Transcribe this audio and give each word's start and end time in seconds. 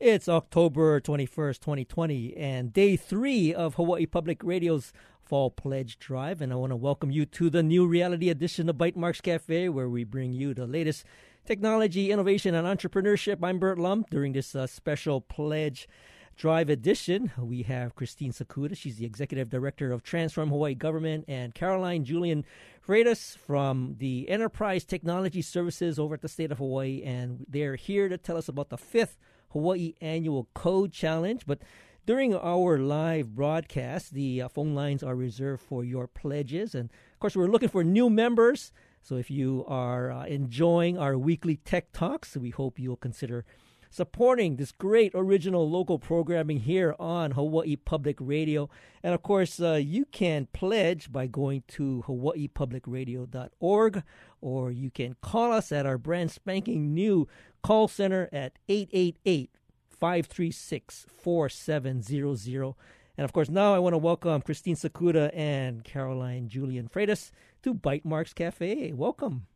It's 0.00 0.28
October 0.28 1.00
21st, 1.00 1.58
2020, 1.58 2.36
and 2.36 2.72
day 2.72 2.94
three 2.94 3.52
of 3.52 3.74
Hawaii 3.74 4.06
Public 4.06 4.44
Radio's 4.44 4.92
Fall 5.24 5.50
Pledge 5.50 5.98
Drive. 5.98 6.40
And 6.40 6.52
I 6.52 6.54
want 6.54 6.70
to 6.70 6.76
welcome 6.76 7.10
you 7.10 7.26
to 7.26 7.50
the 7.50 7.64
new 7.64 7.84
reality 7.84 8.30
edition 8.30 8.68
of 8.68 8.76
Bytemarks 8.76 9.20
Cafe, 9.20 9.68
where 9.68 9.88
we 9.88 10.04
bring 10.04 10.32
you 10.32 10.54
the 10.54 10.68
latest 10.68 11.04
technology, 11.44 12.12
innovation, 12.12 12.54
and 12.54 12.64
entrepreneurship. 12.64 13.38
I'm 13.42 13.58
Burt 13.58 13.76
Lum. 13.76 14.04
During 14.08 14.34
this 14.34 14.54
uh, 14.54 14.68
special 14.68 15.20
Pledge 15.20 15.88
Drive 16.36 16.70
edition, 16.70 17.32
we 17.36 17.62
have 17.62 17.96
Christine 17.96 18.30
Sakuda. 18.30 18.76
She's 18.76 18.98
the 18.98 19.04
Executive 19.04 19.50
Director 19.50 19.90
of 19.90 20.04
Transform 20.04 20.50
Hawaii 20.50 20.76
Government, 20.76 21.24
and 21.26 21.56
Caroline 21.56 22.04
Julian 22.04 22.44
Freitas 22.86 23.36
from 23.36 23.96
the 23.98 24.28
Enterprise 24.28 24.84
Technology 24.84 25.42
Services 25.42 25.98
over 25.98 26.14
at 26.14 26.22
the 26.22 26.28
state 26.28 26.52
of 26.52 26.58
Hawaii. 26.58 27.02
And 27.02 27.44
they're 27.48 27.74
here 27.74 28.08
to 28.08 28.16
tell 28.16 28.36
us 28.36 28.48
about 28.48 28.68
the 28.68 28.78
fifth 28.78 29.18
Hawaii 29.50 29.94
Annual 30.00 30.48
Code 30.54 30.92
Challenge. 30.92 31.44
But 31.46 31.60
during 32.06 32.34
our 32.34 32.78
live 32.78 33.34
broadcast, 33.34 34.14
the 34.14 34.42
uh, 34.42 34.48
phone 34.48 34.74
lines 34.74 35.02
are 35.02 35.14
reserved 35.14 35.62
for 35.62 35.84
your 35.84 36.06
pledges. 36.06 36.74
And 36.74 36.90
of 37.12 37.20
course, 37.20 37.36
we're 37.36 37.48
looking 37.48 37.68
for 37.68 37.84
new 37.84 38.08
members. 38.08 38.72
So 39.02 39.16
if 39.16 39.30
you 39.30 39.64
are 39.68 40.10
uh, 40.10 40.24
enjoying 40.24 40.98
our 40.98 41.16
weekly 41.16 41.56
tech 41.56 41.92
talks, 41.92 42.36
we 42.36 42.50
hope 42.50 42.78
you'll 42.78 42.96
consider 42.96 43.44
supporting 43.90 44.56
this 44.56 44.72
great 44.72 45.12
original 45.14 45.68
local 45.68 45.98
programming 45.98 46.60
here 46.60 46.94
on 46.98 47.32
Hawaii 47.32 47.76
Public 47.76 48.16
Radio. 48.20 48.68
And 49.02 49.14
of 49.14 49.22
course, 49.22 49.60
uh, 49.60 49.74
you 49.74 50.04
can 50.06 50.48
pledge 50.52 51.12
by 51.12 51.26
going 51.26 51.62
to 51.68 52.04
hawaiipublicradio.org 52.06 54.02
or 54.40 54.70
you 54.70 54.90
can 54.90 55.16
call 55.22 55.52
us 55.52 55.72
at 55.72 55.86
our 55.86 55.98
brand 55.98 56.30
spanking 56.30 56.94
new 56.94 57.26
call 57.62 57.88
center 57.88 58.28
at 58.32 58.58
888 58.68 59.50
536 59.88 61.06
4700. 61.22 62.74
And 63.16 63.24
of 63.24 63.32
course, 63.32 63.48
now 63.48 63.74
I 63.74 63.80
want 63.80 63.94
to 63.94 63.98
welcome 63.98 64.40
Christine 64.42 64.76
Sakuda 64.76 65.30
and 65.34 65.82
Caroline 65.82 66.48
Julian 66.48 66.88
Freitas 66.88 67.32
to 67.62 67.74
Bytemarks 67.74 68.32
Cafe. 68.34 68.92
Welcome. 68.92 69.46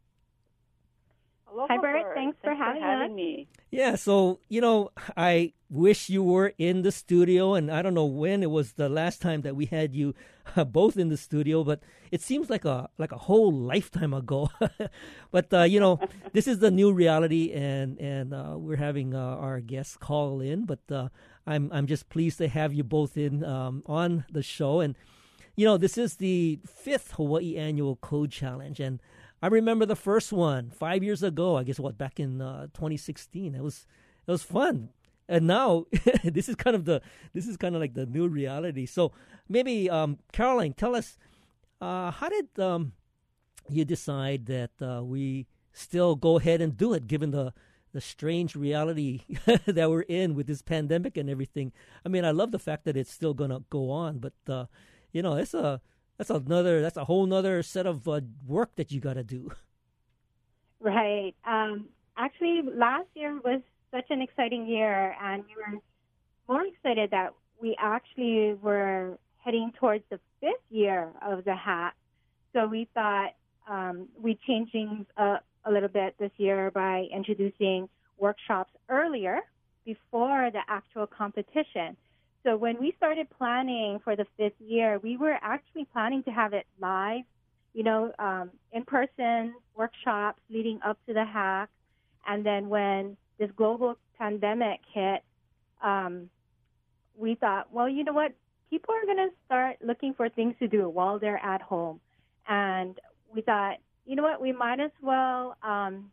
Hi, 1.69 1.79
Burt. 1.79 2.03
Thanks, 2.15 2.15
Thanks 2.15 2.39
for, 2.43 2.55
having, 2.55 2.83
for 2.83 2.87
having 2.89 3.15
me. 3.15 3.49
Yeah, 3.71 3.97
so, 3.97 4.41
you 4.49 4.61
know, 4.61 4.91
I 5.17 5.53
wish 5.69 6.09
you 6.09 6.23
were 6.23 6.53
in 6.59 6.83
the 6.83 6.93
studio, 6.93 7.55
and 7.55 7.71
I 7.71 7.83
don't 7.83 7.95
know 7.95 8.07
when 8.07 8.43
it 8.43 8.51
was 8.51 8.73
the 8.75 8.89
last 8.89 9.21
time 9.21 9.43
that 9.43 9.57
we 9.57 9.67
had 9.67 9.95
you 9.95 10.15
uh, 10.57 10.65
both 10.65 10.97
in 10.97 11.09
the 11.09 11.17
studio, 11.17 11.65
but 11.65 11.81
it 12.11 12.21
seems 12.21 12.51
like 12.51 12.65
a 12.65 12.89
like 12.99 13.13
a 13.13 13.19
whole 13.19 13.53
lifetime 13.53 14.13
ago. 14.13 14.51
but 15.31 15.53
uh, 15.53 15.63
you 15.63 15.81
know, 15.81 15.99
this 16.33 16.47
is 16.47 16.59
the 16.59 16.71
new 16.71 16.93
reality, 16.93 17.53
and 17.53 17.99
and 17.99 18.35
uh, 18.35 18.55
we're 18.57 18.77
having 18.77 19.15
uh, 19.15 19.19
our 19.19 19.61
guests 19.61 19.97
call 19.97 20.41
in. 20.41 20.67
But 20.67 20.81
uh, 20.91 21.09
I'm 21.47 21.71
I'm 21.73 21.87
just 21.87 22.09
pleased 22.09 22.39
to 22.39 22.49
have 22.49 22.73
you 22.73 22.85
both 22.85 23.17
in 23.17 23.45
um, 23.45 23.83
on 23.87 24.25
the 24.31 24.43
show, 24.43 24.81
and 24.81 24.97
you 25.57 25.65
know, 25.67 25.77
this 25.77 25.99
is 25.99 26.17
the 26.17 26.61
fifth 26.67 27.13
Hawaii 27.13 27.57
Annual 27.57 27.97
Code 27.97 28.31
Challenge, 28.31 28.81
and 28.81 29.01
I 29.43 29.49
remember 29.49 29.85
the 29.85 29.97
first 29.97 30.33
one 30.33 30.71
five 30.71 31.03
years 31.03 31.23
ago. 31.23 31.57
I 31.57 31.65
guess 31.65 31.81
what 31.81 31.99
back 31.99 32.21
in 32.21 32.41
uh, 32.41 32.69
2016. 32.75 33.57
It 33.57 33.63
was 33.63 33.87
it 34.27 34.31
was 34.31 34.45
fun, 34.45 34.91
and 35.29 35.49
now 35.49 35.87
this 36.25 36.49
is 36.49 36.55
kind 36.55 36.77
of 36.77 36.85
the 36.85 37.03
this 37.35 37.49
is 37.49 37.57
kind 37.57 37.75
of 37.75 37.81
like 37.81 37.95
the 37.95 38.07
new 38.07 38.29
reality. 38.29 38.87
So 38.87 39.13
maybe 39.49 39.91
um, 39.91 40.19
Caroline, 40.33 40.75
tell 40.75 40.95
us 40.95 41.19
uh, 41.81 42.13
how 42.13 42.29
did 42.29 42.57
um, 42.61 42.93
you 43.69 43.85
decide 43.85 44.47
that 44.47 44.71
uh, 44.81 45.03
we 45.03 45.49
still 45.73 46.15
go 46.15 46.39
ahead 46.39 46.61
and 46.61 46.77
do 46.77 46.93
it, 46.93 47.09
given 47.09 47.33
the 47.33 47.53
the 47.93 48.01
strange 48.01 48.55
reality 48.55 49.23
that 49.67 49.91
we're 49.91 50.03
in 50.03 50.35
with 50.35 50.47
this 50.47 50.63
pandemic 50.63 51.17
and 51.17 51.29
everything. 51.29 51.73
I 52.07 52.09
mean, 52.09 52.25
I 52.25 52.31
love 52.31 52.53
the 52.53 52.59
fact 52.59 52.85
that 52.85 52.97
it's 52.97 53.13
still 53.13 53.35
gonna 53.35 53.61
go 53.71 53.91
on, 53.91 54.19
but 54.19 54.35
uh, 54.49 54.67
you 55.13 55.21
know, 55.21 55.35
it's 55.35 55.53
a 55.53 55.81
that's 56.23 56.47
another 56.47 56.81
that's 56.81 56.97
a 56.97 57.05
whole 57.05 57.33
other 57.35 57.63
set 57.65 57.85
of 57.85 58.07
uh, 58.07 58.21
work 58.47 58.77
that 58.77 58.93
you 58.93 59.01
got 59.01 59.15
to 59.15 59.25
do. 59.25 59.51
Right. 60.79 61.35
Um, 61.45 61.89
actually, 62.17 62.63
last 62.63 63.09
year 63.15 63.41
was 63.43 63.61
such 63.91 64.07
an 64.11 64.23
exciting 64.23 64.67
year, 64.67 65.17
and 65.21 65.43
we 65.45 65.55
were 65.57 65.81
more 66.49 66.65
excited 66.65 67.11
that 67.11 67.35
we 67.61 67.77
actually 67.79 68.55
were 68.55 69.19
heading 69.45 69.73
towards 69.79 70.05
the 70.11 70.21
fifth 70.41 70.67
year 70.71 71.09
of 71.23 71.45
the 71.45 71.57
hack. 71.57 71.97
So 72.53 72.69
we 72.69 72.89
thought 72.95 73.35
um, 73.69 74.07
we 74.21 74.39
changed 74.47 74.71
things 74.71 75.07
up 75.17 75.45
a 75.65 75.73
little 75.73 75.89
bit 75.89 76.15
this 76.21 76.31
year 76.37 76.71
by 76.71 77.07
introducing 77.13 77.89
workshops 78.19 78.73
earlier 78.89 79.41
before 79.85 80.51
the 80.53 80.61
actual 80.69 81.09
competition. 81.09 81.97
So 82.45 82.57
when 82.57 82.79
we 82.81 82.93
started 82.97 83.29
planning 83.39 84.01
for 84.03 84.17
the 84.17 84.27
fifth 84.37 84.61
year, 84.61 84.99
we 84.99 85.17
were 85.17 85.39
actually 85.43 85.87
planning 85.93 86.23
to 86.25 86.31
have 86.31 86.55
it 86.55 86.67
live, 86.81 87.23
you 87.73 87.85
know, 87.85 88.13
um, 88.19 88.51
in 88.73 88.85
person 88.85 89.55
workshops 89.77 90.41
leading 90.51 90.81
up 90.85 90.99
to 91.07 91.15
the 91.15 91.25
hack. 91.25 91.69
And 92.27 92.45
then 92.45 92.69
when 92.69 93.17
this 93.39 93.51
global 93.57 93.97
pandemic 94.19 94.81
hit, 94.93 95.23
um, 95.83 96.31
we 97.17 97.37
thought, 97.37 97.73
well, 97.73 97.89
you 97.89 98.05
know 98.05 98.13
what? 98.13 98.33
People 98.71 98.95
are 98.95 99.05
going 99.05 99.29
to 99.29 99.35
start 99.47 99.77
looking 99.85 100.15
for 100.15 100.29
things 100.29 100.55
to 100.59 100.67
do 100.67 100.89
while 100.89 101.19
they're 101.19 101.45
at 101.45 101.63
home. 101.63 102.01
And 102.49 102.99
we 103.33 103.43
thought, 103.43 103.77
you 104.07 104.17
know 104.17 104.23
what? 104.23 104.41
We 104.41 104.53
might 104.53 104.81
as 104.81 104.91
well 105.01 105.57
um, 105.63 106.11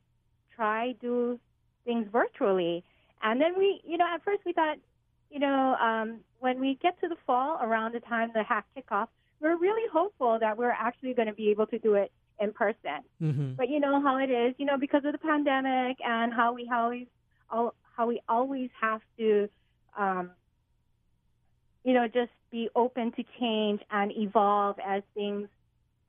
try 0.55 0.93
do 1.01 1.39
things 1.85 2.07
virtually. 2.11 2.83
And 3.23 3.41
then 3.41 3.57
we, 3.57 3.81
you 3.83 3.97
know, 3.97 4.05
at 4.13 4.23
first 4.23 4.41
we 4.45 4.53
thought, 4.53 4.77
you 5.29 5.39
know, 5.39 5.75
um, 5.75 6.19
when 6.39 6.59
we 6.59 6.79
get 6.81 6.99
to 7.01 7.07
the 7.07 7.17
fall, 7.25 7.59
around 7.61 7.93
the 7.93 7.99
time 7.99 8.31
the 8.33 8.43
hack 8.43 8.65
kickoff, 8.75 9.07
we're 9.39 9.57
really 9.57 9.87
hopeful 9.91 10.37
that 10.39 10.57
we're 10.57 10.71
actually 10.71 11.13
going 11.13 11.27
to 11.27 11.33
be 11.33 11.49
able 11.49 11.67
to 11.67 11.79
do 11.79 11.95
it 11.95 12.11
in 12.39 12.51
person. 12.51 13.03
Mm-hmm. 13.21 13.53
But 13.53 13.69
you 13.69 13.79
know 13.79 14.01
how 14.01 14.17
it 14.17 14.29
is, 14.29 14.55
you 14.57 14.65
know, 14.65 14.77
because 14.77 15.03
of 15.05 15.11
the 15.11 15.17
pandemic 15.17 15.97
and 16.05 16.33
how 16.33 16.53
we 16.53 16.69
always, 16.73 17.07
how 17.49 18.07
we 18.07 18.21
always 18.27 18.69
have 18.79 19.01
to, 19.17 19.49
um, 19.97 20.31
you 21.83 21.93
know, 21.93 22.07
just 22.07 22.31
be 22.51 22.69
open 22.75 23.11
to 23.13 23.23
change 23.39 23.81
and 23.91 24.11
evolve 24.11 24.77
as 24.85 25.03
things 25.13 25.47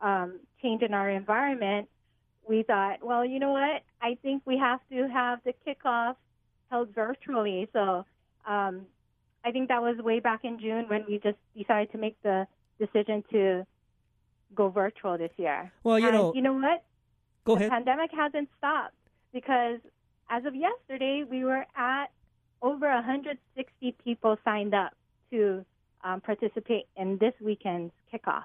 um, 0.01 0.41
change 0.63 0.83
in 0.83 0.95
our 0.95 1.11
environment. 1.11 1.89
We 2.49 2.63
thought, 2.63 3.05
well, 3.05 3.25
you 3.25 3.39
know 3.39 3.53
what? 3.53 3.83
I 4.01 4.17
think 4.23 4.43
we 4.47 4.59
have 4.59 4.81
to 4.91 5.09
have 5.09 5.41
the 5.45 5.55
kickoff 5.67 6.17
held 6.71 6.95
virtually. 6.95 7.69
So 7.73 8.05
um, 8.47 8.87
I 9.45 9.53
think 9.53 9.69
that 9.69 9.83
was 9.83 9.97
way 9.99 10.21
back 10.21 10.45
in 10.45 10.59
June 10.59 10.87
when 10.89 11.05
we 11.09 11.19
just 11.19 11.39
decided 11.57 11.93
to 11.93 11.99
make 11.99 12.21
the 12.23 12.47
decision 12.79 13.25
to 13.31 13.67
go 14.55 14.69
virtual 14.69 15.17
this 15.17 15.31
year. 15.37 15.73
Well, 15.83 15.99
you 15.99 16.09
and 16.09 16.17
know, 16.17 16.33
you 16.35 16.43
know 16.43 16.55
what? 16.55 16.85
Go 17.45 17.55
the 17.55 17.61
ahead. 17.61 17.71
pandemic 17.71 18.11
hasn't 18.13 18.49
stopped 18.59 18.95
because 19.33 19.79
as 20.29 20.45
of 20.45 20.55
yesterday, 20.55 21.25
we 21.29 21.45
were 21.45 21.67
at 21.77 22.07
over 22.63 22.89
160 22.89 23.97
people 24.05 24.37
signed 24.45 24.75
up 24.75 24.93
to 25.31 25.65
um, 26.05 26.21
participate 26.21 26.87
in 26.97 27.19
this 27.19 27.35
weekend's 27.41 27.93
kickoff. 28.13 28.45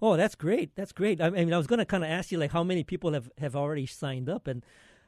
Oh, 0.00 0.16
that's 0.16 0.34
great. 0.34 0.74
That's 0.76 0.92
great. 0.92 1.20
I 1.20 1.30
mean, 1.30 1.52
I 1.52 1.56
was 1.56 1.66
going 1.66 1.78
to 1.78 1.86
kind 1.86 2.04
of 2.04 2.10
ask 2.10 2.30
you 2.30 2.38
like 2.38 2.52
how 2.52 2.62
many 2.62 2.84
people 2.84 3.12
have, 3.14 3.30
have 3.38 3.56
already 3.56 3.86
signed 3.86 4.28
up, 4.28 4.46
and 4.46 4.62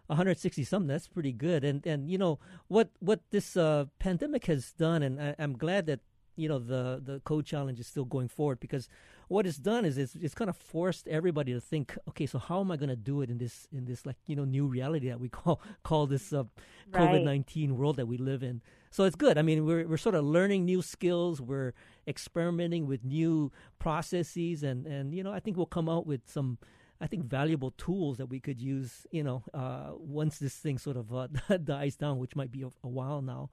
160 0.08 0.64
something. 0.64 0.88
That's 0.88 1.08
pretty 1.08 1.32
good. 1.32 1.64
And 1.64 1.86
and 1.86 2.10
you 2.10 2.19
know 2.19 2.38
what 2.69 2.91
what 2.98 3.20
this 3.30 3.56
uh, 3.56 3.86
pandemic 3.98 4.46
has 4.46 4.72
done, 4.72 5.02
and 5.02 5.20
I, 5.20 5.34
am 5.38 5.56
glad 5.56 5.86
that 5.86 6.00
you 6.38 6.48
know 6.48 6.58
the 6.58 7.00
the 7.04 7.20
code 7.20 7.44
challenge 7.44 7.80
is 7.80 7.86
still 7.86 8.04
going 8.04 8.28
forward 8.28 8.60
because 8.60 8.88
what 9.26 9.47
it's 9.47 9.58
done 9.58 9.84
is 9.84 9.98
it's, 9.98 10.14
it's 10.14 10.34
kind 10.34 10.48
of 10.48 10.56
forced 10.56 11.06
everybody 11.08 11.52
to 11.52 11.60
think 11.60 11.98
okay 12.08 12.26
so 12.26 12.38
how 12.38 12.60
am 12.60 12.70
i 12.70 12.76
going 12.76 12.88
to 12.88 12.97
do 12.97 13.20
it 13.20 13.28
in 13.28 13.38
this 13.38 13.66
in 13.72 13.84
this 13.84 14.06
like 14.06 14.16
you 14.26 14.36
know 14.36 14.44
new 14.44 14.66
reality 14.66 15.08
that 15.08 15.20
we 15.20 15.28
call 15.41 15.60
call 15.82 16.06
this 16.06 16.32
uh, 16.32 16.44
covid-19 16.92 17.72
world 17.72 17.97
that 17.97 18.06
we 18.06 18.16
live 18.16 18.42
in 18.42 18.62
so 18.91 19.02
it's 19.04 19.16
good 19.16 19.36
i 19.36 19.42
mean 19.42 19.66
we're 19.66 19.86
we're 19.86 19.97
sort 19.97 20.15
of 20.15 20.24
learning 20.24 20.65
new 20.65 20.80
skills 20.80 21.41
we're 21.41 21.72
experimenting 22.06 22.86
with 22.86 23.04
new 23.04 23.50
processes 23.80 24.62
and 24.62 24.86
and 24.86 25.12
you 25.12 25.24
know 25.24 25.33
i 25.33 25.41
think 25.41 25.56
we'll 25.56 25.66
come 25.66 25.88
out 25.88 26.06
with 26.06 26.21
some 26.27 26.56
I 27.00 27.06
think 27.06 27.24
valuable 27.24 27.72
tools 27.72 28.18
that 28.18 28.27
we 28.27 28.41
could 28.41 28.60
use, 28.60 29.06
you 29.10 29.22
know, 29.22 29.45
uh, 29.54 29.91
once 29.97 30.39
this 30.39 30.56
thing 30.56 30.78
sort 30.78 30.97
of 30.97 31.15
uh, 31.15 31.28
dies 31.65 31.97
down, 31.97 32.18
which 32.18 32.34
might 32.34 32.50
be 32.50 32.62
a, 32.62 32.71
a, 32.83 32.89
while 32.89 33.22
now. 33.22 33.50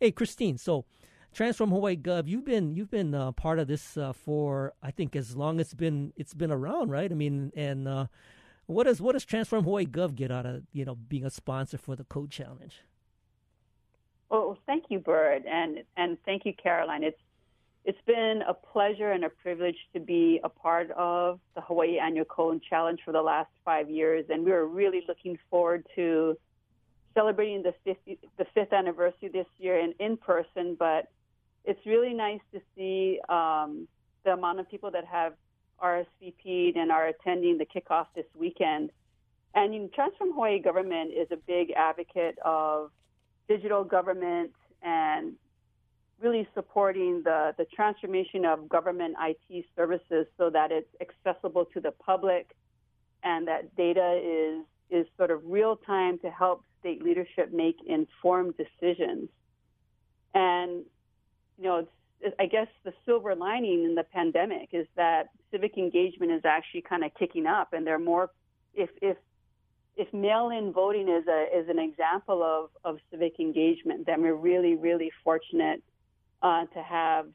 Hey, 0.00 0.10
Christine, 0.10 0.56
so 0.56 0.86
Transform 1.32 1.70
Hawaii 1.70 1.96
Gov, 1.96 2.26
you've 2.26 2.44
been 2.44 2.74
you've 2.74 2.90
been 2.90 3.14
uh, 3.14 3.32
part 3.32 3.58
of 3.58 3.68
this 3.68 3.96
uh, 3.96 4.12
for 4.12 4.72
I 4.82 4.90
think 4.90 5.14
as 5.14 5.36
long 5.36 5.60
as 5.60 5.66
it's 5.66 5.74
been 5.74 6.12
it's 6.16 6.32
been 6.32 6.50
around, 6.50 6.90
right? 6.90 7.10
I 7.10 7.14
mean, 7.14 7.52
and 7.54 7.86
uh, 7.86 8.06
what 8.66 8.84
does 8.84 9.00
what 9.00 9.12
does 9.12 9.24
Transform 9.24 9.64
Hawaii 9.64 9.84
Gov 9.84 10.14
get 10.14 10.30
out 10.30 10.46
of 10.46 10.62
you 10.72 10.84
know 10.84 10.94
being 10.94 11.26
a 11.26 11.30
sponsor 11.30 11.76
for 11.76 11.96
the 11.96 12.04
Code 12.04 12.30
Challenge? 12.30 12.80
Well, 14.30 14.58
thank 14.66 14.84
you, 14.88 14.98
Burt, 14.98 15.44
and 15.46 15.84
and 15.96 16.16
thank 16.24 16.46
you, 16.46 16.54
Caroline. 16.54 17.04
It's 17.04 17.20
it's 17.86 18.02
been 18.04 18.42
a 18.48 18.52
pleasure 18.52 19.12
and 19.12 19.24
a 19.24 19.28
privilege 19.28 19.76
to 19.94 20.00
be 20.00 20.40
a 20.42 20.48
part 20.48 20.90
of 20.90 21.38
the 21.54 21.60
Hawaii 21.60 21.98
Annual 21.98 22.24
Code 22.24 22.60
Challenge 22.68 22.98
for 23.04 23.12
the 23.12 23.22
last 23.22 23.48
five 23.64 23.88
years, 23.88 24.24
and 24.28 24.44
we 24.44 24.50
are 24.50 24.66
really 24.66 25.04
looking 25.06 25.38
forward 25.48 25.86
to 25.94 26.36
celebrating 27.14 27.62
the 27.62 27.72
50, 27.84 28.18
the 28.38 28.44
fifth 28.54 28.72
anniversary 28.72 29.28
this 29.32 29.46
year 29.58 29.78
in 29.78 29.94
in 30.00 30.16
person, 30.16 30.76
but 30.76 31.06
it's 31.64 31.78
really 31.86 32.12
nice 32.12 32.40
to 32.52 32.60
see 32.76 33.20
um, 33.28 33.86
the 34.24 34.32
amount 34.32 34.58
of 34.58 34.68
people 34.68 34.90
that 34.90 35.04
have 35.04 35.34
RSVP'd 35.80 36.76
and 36.76 36.90
are 36.90 37.06
attending 37.06 37.56
the 37.56 37.66
kickoff 37.66 38.06
this 38.16 38.26
weekend. 38.36 38.90
And 39.54 39.72
you 39.72 39.80
know, 39.82 39.90
Transform 39.94 40.32
Hawaii 40.32 40.60
government 40.60 41.12
is 41.12 41.28
a 41.30 41.36
big 41.36 41.70
advocate 41.70 42.36
of 42.44 42.90
digital 43.48 43.84
government 43.84 44.50
and 44.82 45.34
really 46.20 46.48
supporting 46.54 47.22
the, 47.24 47.54
the 47.58 47.66
transformation 47.66 48.44
of 48.44 48.68
government 48.68 49.16
IT 49.20 49.64
services 49.76 50.26
so 50.38 50.50
that 50.50 50.72
it's 50.72 50.88
accessible 51.00 51.66
to 51.66 51.80
the 51.80 51.90
public 51.90 52.54
and 53.22 53.48
that 53.48 53.74
data 53.76 54.20
is 54.22 54.64
is 54.88 55.04
sort 55.16 55.32
of 55.32 55.40
real 55.44 55.76
time 55.76 56.16
to 56.16 56.30
help 56.30 56.62
state 56.78 57.02
leadership 57.02 57.52
make 57.52 57.76
informed 57.86 58.54
decisions. 58.56 59.28
And 60.32 60.84
you 61.58 61.64
know, 61.64 61.88
I 62.38 62.46
guess 62.46 62.68
the 62.84 62.92
silver 63.04 63.34
lining 63.34 63.84
in 63.84 63.94
the 63.94 64.04
pandemic 64.04 64.68
is 64.72 64.86
that 64.94 65.30
civic 65.50 65.76
engagement 65.76 66.32
is 66.32 66.42
actually 66.44 66.82
kind 66.82 67.04
of 67.04 67.12
kicking 67.18 67.46
up, 67.46 67.72
and 67.72 67.86
there 67.86 67.94
are 67.94 67.98
more. 67.98 68.30
If 68.74 68.90
if 69.02 69.16
if 69.96 70.12
mail-in 70.12 70.72
voting 70.72 71.08
is 71.08 71.26
a 71.26 71.58
is 71.58 71.68
an 71.68 71.78
example 71.78 72.42
of 72.42 72.70
of 72.84 73.00
civic 73.10 73.40
engagement, 73.40 74.06
then 74.06 74.22
we're 74.22 74.34
really 74.34 74.74
really 74.76 75.10
fortunate 75.24 75.82
uh, 76.42 76.66
to 76.66 76.82
have 76.82 77.26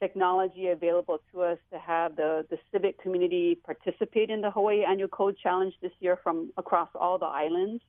technology 0.00 0.68
available 0.68 1.20
to 1.32 1.42
us 1.42 1.58
to 1.72 1.78
have 1.78 2.16
the, 2.16 2.44
the 2.50 2.58
civic 2.72 3.00
community 3.00 3.56
participate 3.64 4.30
in 4.30 4.40
the 4.40 4.50
Hawaii 4.50 4.82
Annual 4.84 5.08
Code 5.08 5.36
Challenge 5.40 5.74
this 5.80 5.92
year 6.00 6.18
from 6.22 6.50
across 6.56 6.88
all 6.94 7.18
the 7.18 7.26
islands. 7.26 7.82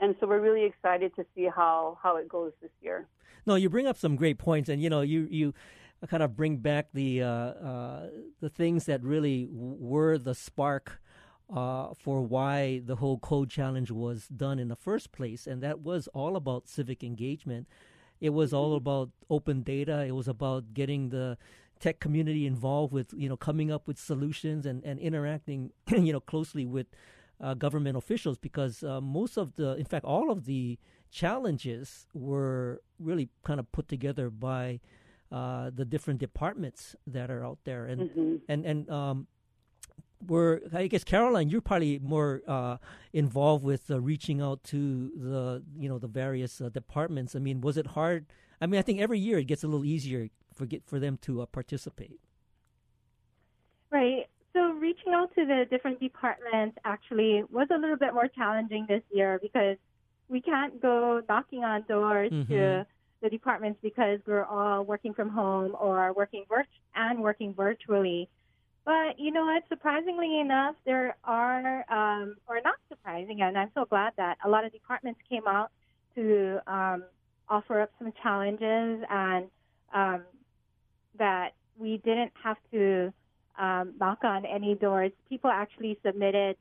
And 0.00 0.16
so 0.18 0.26
we're 0.26 0.40
really 0.40 0.64
excited 0.64 1.14
to 1.14 1.24
see 1.34 1.48
how, 1.54 1.98
how 2.02 2.16
it 2.16 2.28
goes 2.28 2.52
this 2.60 2.72
year. 2.80 3.06
No, 3.46 3.54
you 3.54 3.70
bring 3.70 3.86
up 3.86 3.96
some 3.96 4.16
great 4.16 4.38
points, 4.38 4.68
and 4.68 4.82
you 4.82 4.90
know, 4.90 5.02
you 5.02 5.28
you 5.30 5.54
kind 6.08 6.22
of 6.22 6.34
bring 6.34 6.56
back 6.58 6.88
the 6.92 7.22
uh, 7.22 7.28
uh, 7.28 8.08
the 8.40 8.48
things 8.48 8.86
that 8.86 9.02
really 9.02 9.48
were 9.50 10.18
the 10.18 10.34
spark 10.34 11.00
uh, 11.54 11.88
for 11.94 12.22
why 12.22 12.80
the 12.84 12.96
whole 12.96 13.18
code 13.18 13.50
challenge 13.50 13.90
was 13.90 14.26
done 14.28 14.58
in 14.58 14.68
the 14.68 14.76
first 14.76 15.12
place, 15.12 15.46
and 15.46 15.62
that 15.62 15.80
was 15.80 16.08
all 16.08 16.36
about 16.36 16.68
civic 16.68 17.04
engagement. 17.04 17.68
It 18.24 18.32
was 18.32 18.54
all 18.54 18.70
mm-hmm. 18.70 18.88
about 18.88 19.10
open 19.28 19.62
data. 19.62 20.04
It 20.10 20.12
was 20.12 20.28
about 20.28 20.72
getting 20.72 21.10
the 21.10 21.36
tech 21.78 22.00
community 22.00 22.46
involved 22.46 22.92
with 22.92 23.12
you 23.14 23.28
know 23.28 23.36
coming 23.36 23.70
up 23.70 23.86
with 23.86 23.98
solutions 23.98 24.64
and, 24.64 24.82
and 24.82 24.98
interacting 24.98 25.72
you 26.06 26.12
know 26.14 26.20
closely 26.20 26.64
with 26.64 26.86
uh, 27.42 27.52
government 27.52 27.98
officials 27.98 28.38
because 28.38 28.82
uh, 28.82 29.00
most 29.00 29.36
of 29.36 29.56
the 29.56 29.74
in 29.74 29.84
fact 29.84 30.06
all 30.06 30.30
of 30.30 30.46
the 30.46 30.78
challenges 31.10 32.06
were 32.14 32.80
really 32.98 33.28
kind 33.44 33.60
of 33.60 33.70
put 33.72 33.88
together 33.88 34.30
by 34.30 34.80
uh, 35.30 35.70
the 35.74 35.84
different 35.84 36.18
departments 36.20 36.96
that 37.06 37.30
are 37.30 37.44
out 37.44 37.58
there, 37.64 37.84
and 37.86 38.00
mm-hmm. 38.02 38.36
and 38.48 38.64
and 38.64 38.88
um, 38.88 39.26
we're 40.26 40.60
I 40.72 40.86
guess 40.86 41.04
Caroline, 41.04 41.48
you're 41.48 41.60
probably 41.60 41.98
more 41.98 42.42
uh, 42.46 42.76
involved 43.12 43.64
with 43.64 43.90
uh, 43.90 44.00
reaching 44.00 44.40
out 44.40 44.62
to 44.64 45.10
the 45.16 45.62
you 45.76 45.88
know 45.88 45.98
the 45.98 46.08
various 46.08 46.60
uh, 46.60 46.68
departments. 46.68 47.34
I 47.34 47.38
mean, 47.38 47.60
was 47.60 47.76
it 47.76 47.88
hard? 47.88 48.26
I 48.60 48.66
mean, 48.66 48.78
I 48.78 48.82
think 48.82 49.00
every 49.00 49.18
year 49.18 49.38
it 49.38 49.44
gets 49.44 49.64
a 49.64 49.68
little 49.68 49.84
easier 49.84 50.28
for 50.54 50.66
get 50.66 50.84
for 50.86 50.98
them 50.98 51.18
to 51.22 51.42
uh, 51.42 51.46
participate. 51.46 52.20
Right. 53.90 54.26
So 54.52 54.72
reaching 54.72 55.12
out 55.12 55.34
to 55.34 55.44
the 55.44 55.66
different 55.68 56.00
departments 56.00 56.78
actually 56.84 57.42
was 57.50 57.66
a 57.70 57.78
little 57.78 57.96
bit 57.96 58.14
more 58.14 58.28
challenging 58.28 58.86
this 58.88 59.02
year 59.10 59.38
because 59.42 59.76
we 60.28 60.40
can't 60.40 60.80
go 60.80 61.20
knocking 61.28 61.64
on 61.64 61.82
doors 61.88 62.30
mm-hmm. 62.32 62.52
to 62.52 62.86
the 63.20 63.30
departments 63.30 63.78
because 63.82 64.20
we're 64.26 64.44
all 64.44 64.84
working 64.84 65.14
from 65.14 65.28
home 65.28 65.74
or 65.80 66.12
working 66.12 66.44
virt- 66.50 66.64
and 66.94 67.20
working 67.20 67.54
virtually. 67.54 68.28
But 68.84 69.18
you 69.18 69.30
know 69.30 69.46
what? 69.46 69.62
Surprisingly 69.68 70.40
enough, 70.40 70.74
there 70.84 71.16
are, 71.24 71.84
um, 71.90 72.36
or 72.46 72.60
not 72.62 72.76
surprising, 72.88 73.40
and 73.40 73.56
I'm 73.56 73.70
so 73.74 73.86
glad 73.86 74.12
that 74.18 74.36
a 74.44 74.48
lot 74.48 74.64
of 74.64 74.72
departments 74.72 75.20
came 75.28 75.46
out 75.46 75.70
to 76.16 76.58
um, 76.66 77.04
offer 77.48 77.80
up 77.80 77.90
some 77.98 78.12
challenges 78.22 79.02
and 79.08 79.46
um, 79.94 80.22
that 81.18 81.50
we 81.78 81.96
didn't 82.04 82.32
have 82.42 82.58
to 82.72 83.12
um, 83.58 83.94
knock 83.98 84.18
on 84.22 84.44
any 84.44 84.74
doors. 84.74 85.12
People 85.28 85.50
actually 85.50 85.98
submitted 86.04 86.56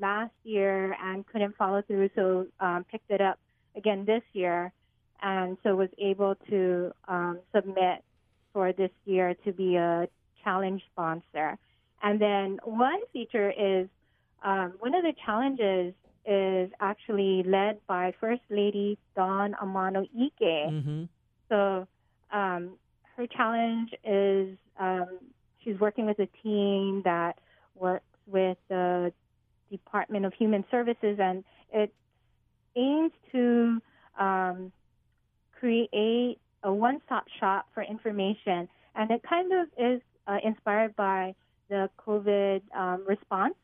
last 0.00 0.32
year 0.44 0.96
and 1.02 1.26
couldn't 1.26 1.56
follow 1.56 1.82
through, 1.82 2.08
so 2.14 2.46
um, 2.58 2.84
picked 2.90 3.10
it 3.10 3.20
up 3.20 3.38
again 3.76 4.04
this 4.06 4.22
year, 4.32 4.72
and 5.22 5.58
so 5.62 5.76
was 5.76 5.90
able 5.98 6.36
to 6.48 6.90
um, 7.06 7.40
submit 7.54 8.02
for 8.54 8.72
this 8.72 8.90
year 9.04 9.34
to 9.44 9.52
be 9.52 9.76
a 9.76 10.08
challenge 10.46 10.82
sponsor. 10.92 11.58
And 12.02 12.20
then 12.20 12.58
one 12.64 13.00
feature 13.12 13.50
is 13.50 13.88
um, 14.44 14.68
one 14.78 14.94
of 14.94 15.02
the 15.02 15.14
challenges 15.24 15.94
is 16.24 16.70
actually 16.80 17.42
led 17.56 17.74
by 17.86 18.04
First 18.20 18.42
Lady 18.50 18.98
Dawn 19.16 19.56
Amano 19.62 20.02
Ige. 20.24 20.56
Mm-hmm. 20.70 21.02
So 21.48 21.86
um, 22.32 22.62
her 23.16 23.26
challenge 23.26 23.90
is 24.04 24.56
um, 24.78 25.18
she's 25.62 25.78
working 25.80 26.06
with 26.06 26.18
a 26.18 26.28
team 26.42 27.02
that 27.04 27.34
works 27.74 28.04
with 28.26 28.58
the 28.68 29.12
Department 29.70 30.24
of 30.24 30.32
Human 30.34 30.64
Services, 30.70 31.16
and 31.20 31.44
it 31.72 31.90
aims 32.76 33.12
to 33.32 33.80
um, 34.18 34.72
create 35.58 36.38
a 36.62 36.72
one-stop 36.72 37.24
shop 37.40 37.66
for 37.74 37.82
information. 37.82 38.68
And 38.94 39.10
it 39.10 39.22
kind 39.22 39.50
of 39.52 39.66
is 39.78 40.00
uh, 40.26 40.38
inspired 40.44 40.94
by 40.96 41.34
the 41.68 41.90
COVID 42.06 42.62
um, 42.74 43.04
response 43.06 43.54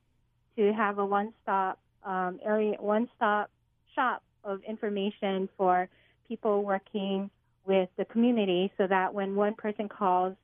to 0.56 0.72
have 0.72 0.98
a 0.98 1.06
one-stop 1.06 1.78
um, 2.04 2.40
area, 2.44 2.76
one-stop 2.78 3.50
shop 3.94 4.22
of 4.44 4.60
information 4.64 5.48
for 5.56 5.88
people 6.26 6.62
working 6.64 7.30
with 7.64 7.88
the 7.96 8.04
community, 8.06 8.72
so 8.76 8.86
that 8.86 9.14
when 9.14 9.36
one 9.36 9.54
person 9.54 9.88
calls 9.88 10.34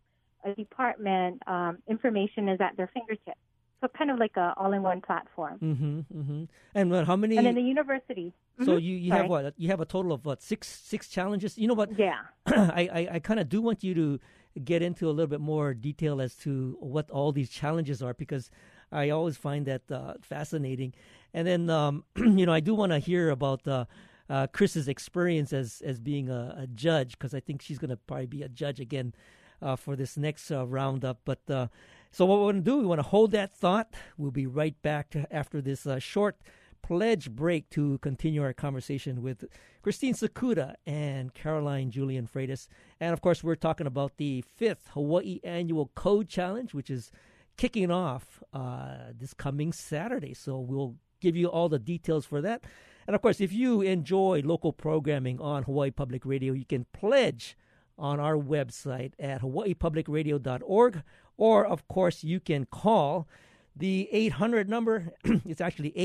a 0.44 0.54
department, 0.54 1.42
um, 1.46 1.78
information 1.88 2.48
is 2.48 2.60
at 2.60 2.76
their 2.76 2.88
fingertips. 2.94 3.40
So 3.80 3.88
kind 3.96 4.10
of 4.10 4.18
like 4.18 4.36
a 4.36 4.54
all-in-one 4.56 5.02
platform. 5.02 5.58
Mm-hmm, 5.62 6.18
mm-hmm. 6.18 6.44
And 6.74 6.90
what, 6.90 7.06
how 7.06 7.16
many? 7.16 7.36
And 7.36 7.46
then 7.46 7.54
the 7.54 7.62
university. 7.62 8.32
So 8.60 8.72
mm-hmm. 8.72 8.78
you, 8.80 8.96
you 8.96 9.12
have 9.12 9.28
what? 9.28 9.54
You 9.56 9.68
have 9.68 9.80
a 9.80 9.84
total 9.84 10.12
of 10.12 10.24
what? 10.24 10.42
Six 10.42 10.66
six 10.66 11.08
challenges. 11.08 11.56
You 11.56 11.68
know 11.68 11.74
what? 11.74 11.96
Yeah. 11.96 12.18
I 12.46 12.88
I, 12.92 13.08
I 13.12 13.18
kind 13.20 13.38
of 13.38 13.48
do 13.48 13.62
want 13.62 13.84
you 13.84 13.94
to 13.94 14.20
get 14.58 14.82
into 14.82 15.08
a 15.08 15.12
little 15.12 15.28
bit 15.28 15.40
more 15.40 15.74
detail 15.74 16.20
as 16.20 16.34
to 16.36 16.76
what 16.80 17.10
all 17.10 17.32
these 17.32 17.50
challenges 17.50 18.02
are 18.02 18.14
because 18.14 18.50
I 18.90 19.10
always 19.10 19.36
find 19.36 19.66
that 19.66 19.90
uh, 19.90 20.14
fascinating. 20.20 20.94
And 21.34 21.46
then 21.46 21.70
um, 21.70 22.04
you 22.16 22.46
know 22.46 22.52
I 22.52 22.60
do 22.60 22.74
want 22.74 22.92
to 22.92 22.98
hear 22.98 23.30
about. 23.30 23.66
Uh, 23.66 23.84
uh, 24.30 24.46
Chris's 24.46 24.88
experience 24.88 25.54
as 25.54 25.80
as 25.82 26.00
being 26.00 26.28
a, 26.28 26.54
a 26.58 26.66
judge 26.66 27.12
because 27.12 27.32
I 27.32 27.40
think 27.40 27.62
she's 27.62 27.78
going 27.78 27.88
to 27.88 27.96
probably 27.96 28.26
be 28.26 28.42
a 28.42 28.48
judge 28.50 28.78
again 28.78 29.14
uh, 29.62 29.76
for 29.76 29.96
this 29.96 30.18
next 30.18 30.50
uh, 30.50 30.66
roundup. 30.66 31.20
But 31.24 31.40
uh, 31.48 31.68
so 32.10 32.26
what 32.26 32.38
we're 32.38 32.52
going 32.52 32.56
to 32.56 32.70
do, 32.70 32.76
we 32.78 32.86
want 32.86 32.98
to 32.98 33.08
hold 33.08 33.30
that 33.32 33.54
thought. 33.54 33.94
We'll 34.18 34.30
be 34.30 34.46
right 34.46 34.80
back 34.82 35.16
after 35.30 35.62
this 35.62 35.86
short 36.00 36.36
pledge 36.82 37.30
break 37.30 37.68
to 37.70 37.98
continue 37.98 38.42
our 38.42 38.52
conversation 38.52 39.22
with 39.22 39.44
Christine 39.82 40.14
Sakuda 40.14 40.74
and 40.86 41.34
Caroline 41.34 41.90
Julian 41.90 42.26
Freitas. 42.26 42.68
And 43.00 43.12
of 43.12 43.20
course, 43.20 43.44
we're 43.44 43.54
talking 43.54 43.86
about 43.86 44.16
the 44.16 44.42
fifth 44.42 44.88
Hawaii 44.94 45.40
Annual 45.44 45.90
Code 45.94 46.28
Challenge, 46.28 46.74
which 46.74 46.90
is 46.90 47.10
kicking 47.56 47.90
off 47.90 48.42
uh, 48.52 49.12
this 49.16 49.34
coming 49.34 49.72
Saturday. 49.72 50.34
So 50.34 50.58
we'll 50.58 50.96
give 51.20 51.36
you 51.36 51.48
all 51.48 51.68
the 51.68 51.78
details 51.78 52.24
for 52.24 52.40
that. 52.40 52.64
And 53.06 53.14
of 53.14 53.22
course, 53.22 53.40
if 53.40 53.52
you 53.52 53.80
enjoy 53.80 54.42
local 54.44 54.72
programming 54.72 55.40
on 55.40 55.62
Hawaii 55.64 55.90
Public 55.90 56.24
Radio, 56.24 56.52
you 56.52 56.64
can 56.64 56.86
pledge 56.92 57.56
on 57.98 58.20
our 58.20 58.36
website 58.36 59.12
at 59.18 59.42
hawaiipublicradio.org 59.42 61.02
or, 61.36 61.66
of 61.66 61.88
course, 61.88 62.24
you 62.24 62.40
can 62.40 62.66
call 62.66 63.28
the 63.74 64.08
800 64.12 64.68
number. 64.68 65.12
it's 65.24 65.60
actually 65.60 65.96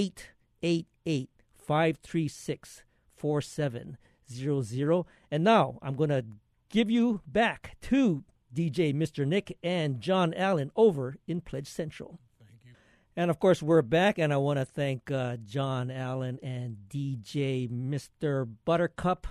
888 0.63 1.29
536 1.55 2.83
4700. 3.15 5.05
And 5.29 5.43
now 5.43 5.77
I'm 5.81 5.95
going 5.95 6.09
to 6.09 6.25
give 6.69 6.89
you 6.89 7.21
back 7.27 7.77
to 7.81 8.23
DJ 8.53 8.93
Mr. 8.93 9.25
Nick 9.25 9.57
and 9.63 9.99
John 9.99 10.33
Allen 10.33 10.71
over 10.75 11.17
in 11.27 11.41
Pledge 11.41 11.67
Central. 11.67 12.19
Thank 12.39 12.59
you. 12.65 12.71
And 13.15 13.29
of 13.29 13.39
course, 13.39 13.61
we're 13.61 13.81
back, 13.81 14.17
and 14.17 14.33
I 14.33 14.37
want 14.37 14.59
to 14.59 14.65
thank 14.65 15.11
uh, 15.11 15.37
John 15.45 15.91
Allen 15.91 16.39
and 16.41 16.77
DJ 16.89 17.69
Mr. 17.69 18.47
Buttercup. 18.65 19.27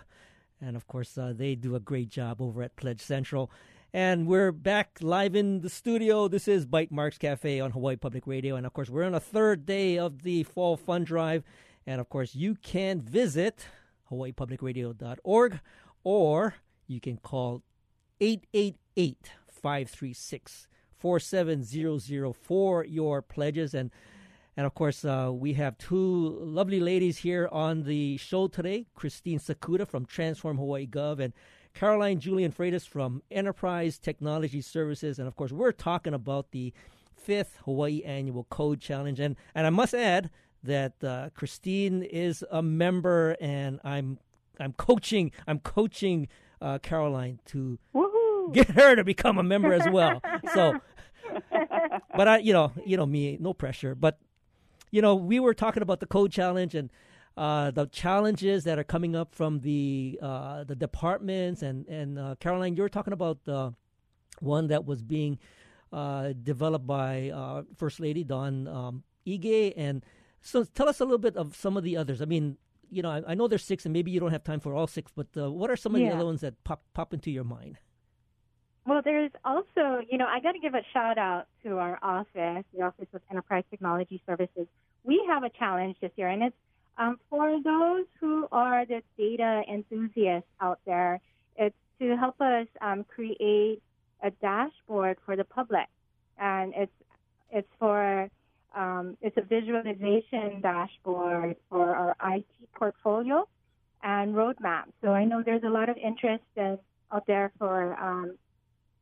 And 0.61 0.77
of 0.77 0.87
course, 0.87 1.19
uh, 1.19 1.33
they 1.35 1.55
do 1.55 1.75
a 1.75 1.81
great 1.81 2.09
job 2.09 2.41
over 2.41 2.63
at 2.63 2.77
Pledge 2.77 3.01
Central. 3.01 3.51
And 3.95 4.27
we're 4.27 4.53
back 4.53 5.01
live 5.03 5.37
in 5.37 5.61
the 5.61 5.69
studio. 5.69 6.27
This 6.27 6.49
is 6.49 6.65
Bytemarks 6.65 7.19
Cafe 7.19 7.61
on 7.61 7.73
Hawaii 7.73 7.97
Public 7.97 8.27
Radio. 8.27 8.57
And 8.57 8.65
of 8.65 8.73
course, 8.73 8.89
we're 8.89 9.05
on 9.05 9.15
a 9.15 9.21
third 9.21 9.67
day 9.67 9.99
of 9.99 10.23
the 10.23 10.45
Fall 10.45 10.79
Fund 10.79 11.05
Drive. 11.05 11.45
And 11.87 12.01
of 12.01 12.09
course, 12.09 12.35
you 12.35 12.55
can 12.55 13.03
visit 13.03 13.67
hawaiipublicradio.org 14.11 15.61
or 16.05 16.55
you 16.87 17.01
can 17.01 17.19
call 17.19 17.63
888 18.19 19.33
536 19.51 20.69
4700 20.99 22.33
for 22.33 22.87
your 22.87 23.21
pledges. 23.21 23.75
And 23.75 23.91
and 24.57 24.65
of 24.65 24.75
course, 24.75 25.05
uh, 25.05 25.31
we 25.35 25.53
have 25.55 25.77
two 25.77 26.39
lovely 26.41 26.81
ladies 26.81 27.19
here 27.19 27.47
on 27.53 27.83
the 27.83 28.17
show 28.17 28.49
today 28.49 28.87
Christine 28.95 29.39
Sakuda 29.39 29.87
from 29.87 30.07
Transform 30.07 30.57
Hawaii 30.57 30.87
Gov 30.87 31.19
and 31.19 31.35
Caroline 31.75 32.21
Julian 32.21 32.53
Freitas 32.53 32.87
from 32.87 33.23
Enterprise 33.31 33.99
Technology 33.99 34.61
Services. 34.61 35.19
And 35.19 35.27
of 35.27 35.37
course, 35.37 35.53
we're 35.53 35.73
talking 35.73 36.15
about 36.15 36.51
the 36.51 36.73
fifth 37.15 37.59
Hawaii 37.65 38.03
Annual 38.03 38.47
Code 38.51 38.81
Challenge. 38.81 39.21
And, 39.21 39.37
and 39.55 39.67
I 39.67 39.71
must 39.71 39.95
add 39.95 40.31
that 40.63 41.03
uh, 41.03 41.31
Christine 41.35 42.03
is 42.03 42.45
a 42.51 42.63
member, 42.63 43.37
and 43.41 43.81
I'm 43.85 44.19
I'm 44.61 44.73
coaching 44.73 45.33
I'm 45.47 45.59
coaching 45.59 46.29
uh, 46.61 46.79
Caroline 46.79 47.41
to 47.47 47.79
Woohoo! 47.95 48.53
get 48.53 48.71
her 48.71 48.95
to 48.95 49.05
become 49.05 49.39
a 49.39 49.43
member 49.43 49.73
as 49.73 49.89
well. 49.91 50.23
so, 50.55 50.79
but 52.17 52.29
I, 52.29 52.39
you 52.39 52.53
know, 52.53 52.73
you 52.85 52.97
know 52.97 53.07
me, 53.07 53.39
no 53.41 53.53
pressure. 53.53 53.95
But 53.95 54.19
you 54.91 55.03
know, 55.03 55.15
we 55.15 55.41
were 55.41 55.55
talking 55.55 55.83
about 55.83 56.01
the 56.01 56.07
code 56.07 56.31
challenge 56.31 56.75
and 56.75 56.91
uh, 57.37 57.71
the 57.71 57.87
challenges 57.87 58.65
that 58.65 58.79
are 58.79 58.85
coming 58.85 59.17
up 59.17 59.35
from 59.35 59.61
the 59.61 60.19
uh, 60.21 60.65
the 60.65 60.77
departments 60.77 61.63
and 61.63 61.87
and 61.89 62.19
uh, 62.19 62.35
Caroline, 62.41 62.77
you 62.77 62.83
were 62.83 62.89
talking 62.89 63.13
about 63.13 63.45
the 63.45 63.75
one 64.41 64.69
that 64.69 64.85
was 64.85 65.03
being 65.03 65.39
uh, 65.93 66.33
developed 66.43 66.87
by 66.87 67.31
uh, 67.31 67.63
First 67.77 68.01
Lady 68.01 68.25
Dawn 68.25 68.67
um, 68.69 69.03
Ige, 69.27 69.73
and 69.77 70.05
so 70.41 70.65
tell 70.65 70.89
us 70.89 71.01
a 71.01 71.05
little 71.05 71.19
bit 71.19 71.37
of 71.37 71.57
some 71.57 71.77
of 71.77 71.85
the 71.85 71.97
others. 71.97 72.21
I 72.21 72.27
mean, 72.27 72.57
you 72.91 73.03
know, 73.03 73.11
I, 73.11 73.23
I 73.29 73.35
know 73.35 73.49
there's 73.49 73.65
six, 73.65 73.87
and 73.87 73.93
maybe 73.93 74.11
you 74.11 74.21
don't 74.21 74.33
have 74.33 74.45
time 74.45 74.61
for 74.61 74.75
all 74.75 74.87
six, 74.87 75.11
but 75.15 75.29
uh, 75.37 75.51
what 75.51 75.71
are 75.71 75.77
some 75.77 75.95
of 75.95 76.01
the 76.01 76.11
other 76.11 76.27
ones 76.27 76.43
that 76.43 76.63
pop 76.65 76.83
pop 76.93 77.15
into 77.15 77.31
your 77.31 77.45
mind? 77.45 77.79
Well, 78.85 79.01
there's 79.03 79.31
also, 79.45 80.03
you 80.11 80.19
know, 80.19 80.27
I 80.27 80.41
got 80.41 80.53
to 80.53 80.59
give 80.59 80.75
a 80.75 80.83
shout 80.93 81.17
out 81.17 81.47
to 81.63 81.79
our 81.79 81.99
office, 82.03 82.65
the 82.77 82.83
Office 82.83 83.07
of 83.15 83.23
Enterprise 83.31 83.63
Technology 83.71 84.21
Services. 84.27 84.67
We 85.05 85.25
have 85.29 85.45
a 85.45 85.51
challenge 85.51 85.97
this 86.01 86.11
year, 86.17 86.29
and 86.29 86.43
it's 86.43 86.57
um, 87.03 87.19
for 87.29 87.61
those 87.63 88.05
who 88.21 88.47
are 88.53 88.85
the 88.87 89.03
data 89.19 89.63
enthusiasts 89.71 90.49
out 90.61 90.81
there. 90.87 91.21
It's 91.57 91.77
to 92.01 92.17
help 92.17 92.41
us 92.41 92.67
um, 92.81 93.05
create 93.05 93.83
a 94.23 94.31
dashboard 94.31 95.19
for 95.25 95.37
the 95.37 95.45
public, 95.45 95.89
and 96.39 96.73
it's 96.77 96.93
it's 97.51 97.69
for 97.79 98.29
um, 98.75 99.17
it's 99.21 99.37
a 99.37 99.43
visualization 99.43 100.61
dashboard 100.61 101.57
for 101.69 101.95
our 101.95 102.17
IT 102.35 102.47
portfolio 102.75 103.47
and 104.03 104.35
roadmap. 104.35 104.85
So 105.03 105.09
I 105.09 105.25
know 105.25 105.43
there's 105.45 105.63
a 105.65 105.71
lot 105.71 105.89
of 105.89 105.97
interest 105.97 106.45
in, 106.57 106.79
out 107.13 107.27
there 107.27 107.53
for 107.59 107.99
um, 108.01 108.37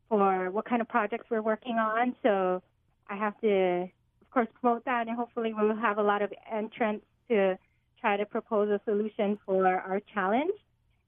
for 0.08 0.50
what 0.50 0.64
kind 0.64 0.82
of 0.82 0.88
projects 0.88 1.26
we're 1.30 1.42
working 1.42 1.76
on. 1.76 2.16
So 2.22 2.62
I 3.08 3.16
have 3.16 3.38
to, 3.42 3.82
of 3.82 4.30
course, 4.30 4.48
promote 4.60 4.84
that, 4.86 5.06
and 5.06 5.16
hopefully 5.16 5.52
we'll 5.54 5.76
have 5.76 5.98
a 5.98 6.02
lot 6.02 6.22
of 6.22 6.32
entrants 6.50 7.04
to 7.28 7.56
try 8.00 8.16
to 8.16 8.26
propose 8.26 8.68
a 8.70 8.80
solution 8.84 9.38
for 9.46 9.66
our 9.66 10.00
challenge. 10.14 10.52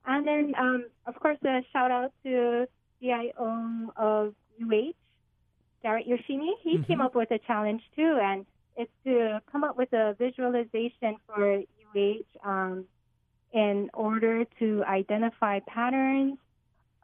And 0.04 0.26
then, 0.26 0.54
um, 0.58 0.86
of 1.06 1.14
course, 1.20 1.38
a 1.44 1.60
shout 1.72 1.90
out 1.90 2.12
to 2.24 2.66
CIO 3.00 3.92
of 3.96 4.34
UH, 4.60 4.92
Garrett 5.82 6.06
Yoshimi. 6.06 6.58
He 6.62 6.78
Mhm. 6.78 6.86
came 6.86 7.00
up 7.00 7.14
with 7.14 7.30
a 7.30 7.38
challenge 7.40 7.82
too, 7.94 8.18
and 8.22 8.46
it's 8.76 8.92
to 9.04 9.40
come 9.50 9.64
up 9.64 9.76
with 9.76 9.92
a 9.92 10.14
visualization 10.14 11.16
for 11.26 11.62
UH 11.94 12.24
um, 12.44 12.86
in 13.52 13.90
order 13.94 14.44
to 14.58 14.84
identify 14.84 15.60
patterns 15.60 16.38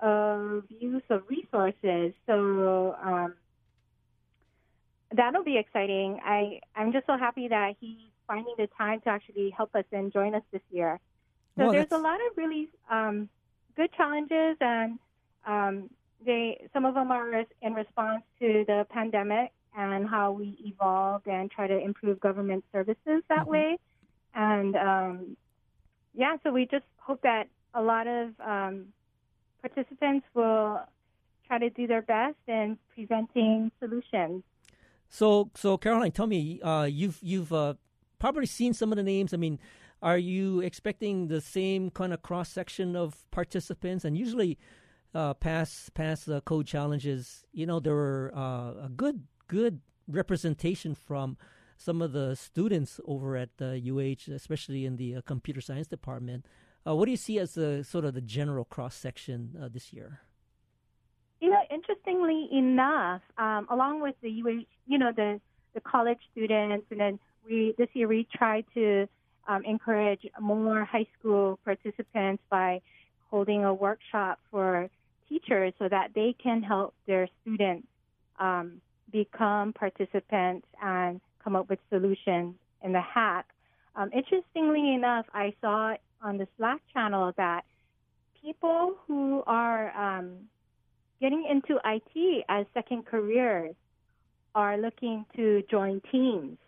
of 0.01 0.65
use 0.71 1.03
of 1.11 1.29
resources. 1.29 2.15
So 2.27 2.97
um, 3.03 3.35
that'll 5.13 5.45
be 5.45 5.59
exciting. 5.59 6.21
I 6.25 6.61
I'm 6.77 6.93
just 6.93 7.07
so 7.07 7.17
happy 7.19 7.49
that 7.49 7.77
he's 7.81 8.08
finding 8.29 8.55
the 8.57 8.69
time 8.79 9.01
to 9.01 9.09
actually 9.09 9.51
help 9.51 9.75
us 9.75 9.85
and 9.91 10.13
join 10.13 10.35
us 10.37 10.43
this 10.53 10.63
year. 10.71 11.01
So 11.57 11.65
Well, 11.65 11.73
there's 11.73 11.91
a 11.91 11.99
lot 11.99 12.21
of 12.31 12.37
really 12.37 12.69
um, 12.89 13.29
good 13.75 13.91
challenges, 13.95 14.57
and 14.61 14.99
um, 15.47 15.91
they 16.25 16.69
some 16.73 16.85
of 16.85 16.95
them 16.95 17.11
are 17.11 17.45
in 17.63 17.75
response 17.75 18.23
to 18.41 18.65
the 18.67 18.87
pandemic 18.91 19.51
and 19.77 20.09
how 20.09 20.33
we 20.33 20.57
evolved 20.65 21.27
and 21.27 21.51
try 21.51 21.67
to 21.67 21.79
improve 21.79 22.21
government 22.21 22.65
services 22.73 23.23
that 23.29 23.47
Mhm. 23.47 23.51
way. 23.51 23.77
And 24.35 24.77
um, 24.77 25.37
yeah, 26.15 26.37
so 26.43 26.53
we 26.53 26.67
just 26.67 26.85
hope 26.99 27.23
that 27.23 27.49
a 27.75 27.83
lot 27.83 28.07
of 28.07 28.39
um, 28.41 28.93
participants 29.63 30.27
will 30.35 30.81
try 31.47 31.59
to 31.59 31.71
do 31.71 31.87
their 31.87 32.03
best 32.03 32.37
in 32.47 32.79
presenting 32.95 33.73
solutions. 33.81 34.45
So, 35.09 35.51
so 35.55 35.79
Caroline, 35.79 36.13
tell 36.13 36.27
me, 36.27 36.61
uh, 36.61 36.85
you've 36.85 37.19
you've 37.23 37.53
uh, 37.53 37.75
probably 38.19 38.47
seen 38.47 38.73
some 38.73 38.93
of 38.93 38.97
the 38.97 39.03
names. 39.03 39.33
I 39.33 39.37
mean, 39.37 39.59
are 40.03 40.19
you 40.19 40.61
expecting 40.61 41.29
the 41.29 41.41
same 41.41 41.91
kind 41.91 42.13
of 42.13 42.23
cross 42.23 42.49
section 42.49 42.97
of 42.97 43.29
participants? 43.31 44.05
And 44.05 44.17
usually, 44.17 44.59
uh, 45.15 45.35
past 45.35 45.95
past 45.95 46.29
uh, 46.29 46.41
code 46.43 46.67
challenges, 46.67 47.45
you 47.53 47.67
know, 47.67 47.81
there 47.81 47.95
were 47.95 48.33
uh, 48.35 48.87
a 48.87 48.91
good 48.95 49.25
good 49.49 49.81
representation 50.07 50.95
from 50.95 51.37
some 51.77 52.03
of 52.03 52.13
the 52.13 52.35
students 52.35 53.01
over 53.07 53.37
at 53.37 53.57
the 53.59 53.81
UH, 53.81 54.33
especially 54.33 54.85
in 54.85 54.97
the 54.97 55.17
uh, 55.17 55.21
computer 55.23 55.61
science 55.61 55.87
department. 55.87 56.45
Uh, 56.87 56.95
what 56.95 57.05
do 57.05 57.11
you 57.11 57.17
see 57.17 57.39
as 57.39 57.55
the 57.55 57.85
sort 57.85 58.05
of 58.05 58.15
the 58.15 58.21
general 58.21 58.65
cross 58.65 58.95
section 58.95 59.57
uh, 59.61 59.69
this 59.69 59.93
year? 59.93 60.21
You 61.41 61.51
know, 61.51 61.61
interestingly 61.71 62.49
enough, 62.53 63.23
um, 63.37 63.67
along 63.71 64.03
with 64.03 64.17
the 64.23 64.29
UH, 64.29 64.65
you 64.87 64.99
know, 64.99 65.13
the 65.15 65.41
the 65.75 65.81
college 65.81 66.19
students, 66.33 66.87
and 66.91 67.01
then 67.01 67.19
we 67.49 67.75
this 67.79 67.89
year 67.95 68.09
we 68.09 68.27
tried 68.33 68.65
to 68.75 69.09
um, 69.47 69.65
encourage 69.65 70.21
more 70.41 70.85
high 70.85 71.07
school 71.19 71.59
participants 71.65 72.43
by 72.51 72.81
holding 73.31 73.65
a 73.65 73.73
workshop 73.73 74.39
for 74.51 74.89
teachers 75.29 75.73
so 75.79 75.89
that 75.89 76.11
they 76.15 76.35
can 76.43 76.63
help 76.63 76.95
their 77.07 77.29
students 77.43 77.87
um, 78.39 78.81
become 79.11 79.73
participants 79.73 80.67
and 80.83 81.21
come 81.43 81.57
up 81.57 81.69
with 81.69 81.79
solutions 81.91 82.55
in 82.83 82.93
the 82.93 83.01
hack. 83.01 83.47
Um, 83.97 84.11
interestingly 84.13 84.95
enough, 84.95 85.27
I 85.35 85.55
saw 85.61 85.95
on 86.23 86.39
the 86.39 86.47
Slack 86.57 86.81
channel 86.93 87.33
that 87.37 87.65
people 88.41 88.97
who 89.07 89.43
are 89.47 89.97
um, 89.97 90.33
getting 91.21 91.47
into 91.51 91.81
IT 91.85 92.45
as 92.49 92.67
second 92.75 93.07
careers 93.07 93.75
are 94.55 94.79
looking 94.79 95.25
to 95.37 95.63
join 95.71 96.01
teams. 96.13 96.59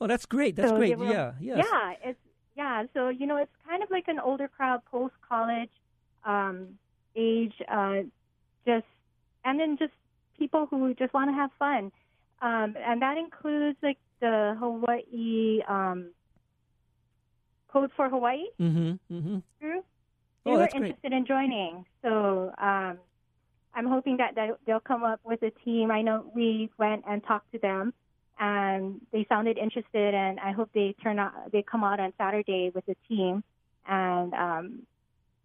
Oh, 0.00 0.06
that's 0.06 0.26
great. 0.26 0.56
That's 0.56 0.70
So 0.70 0.76
great. 0.76 0.98
were- 0.98 1.06
Yeah, 1.06 1.32
yes. 1.40 1.66
Yeah, 1.70 1.94
it's 2.10 2.18
yeah. 2.56 2.84
So 2.94 3.08
you 3.08 3.26
know, 3.26 3.36
it's 3.36 3.52
kind 3.66 3.82
of 3.82 3.90
like 3.90 4.08
an 4.08 4.18
older 4.18 4.48
crowd, 4.48 4.84
post 4.90 5.14
college 5.28 5.70
um, 6.24 6.78
age, 7.16 7.54
uh, 7.68 8.02
just 8.66 8.86
and 9.44 9.58
then 9.60 9.76
just 9.78 9.92
people 10.38 10.66
who 10.66 10.94
just 10.94 11.12
want 11.14 11.30
to 11.30 11.34
have 11.34 11.50
fun, 11.58 11.92
um, 12.42 12.74
and 12.78 13.00
that 13.02 13.16
includes 13.18 13.78
like 13.82 13.98
the 14.20 14.56
Hawaii 14.58 15.60
um, 15.68 16.10
Code 17.68 17.90
for 17.96 18.08
Hawaii 18.08 18.44
Mm-hmm. 18.60 19.14
Mm-hmm. 19.14 19.38
group. 19.60 19.84
They 20.44 20.50
Oh, 20.50 20.54
were 20.54 20.58
that's 20.60 20.74
great. 20.74 20.84
interested 20.90 21.12
in 21.12 21.24
joining, 21.26 21.84
so 22.02 22.52
um, 22.58 22.98
I'm 23.74 23.86
hoping 23.86 24.18
that 24.18 24.34
they'll 24.66 24.80
come 24.80 25.02
up 25.04 25.20
with 25.24 25.42
a 25.42 25.50
team. 25.64 25.90
I 25.90 26.02
know 26.02 26.30
we 26.34 26.70
went 26.78 27.04
and 27.08 27.22
talked 27.24 27.50
to 27.52 27.58
them, 27.58 27.94
and 28.38 29.00
they 29.12 29.26
sounded 29.28 29.58
interested, 29.58 30.14
and 30.14 30.40
I 30.40 30.52
hope 30.52 30.70
they 30.74 30.94
turn 31.02 31.18
out 31.18 31.52
they 31.52 31.62
come 31.62 31.84
out 31.84 32.00
on 32.00 32.12
Saturday 32.18 32.70
with 32.74 32.86
the 32.86 32.96
team 33.08 33.44
and 33.86 34.34
um, 34.34 34.82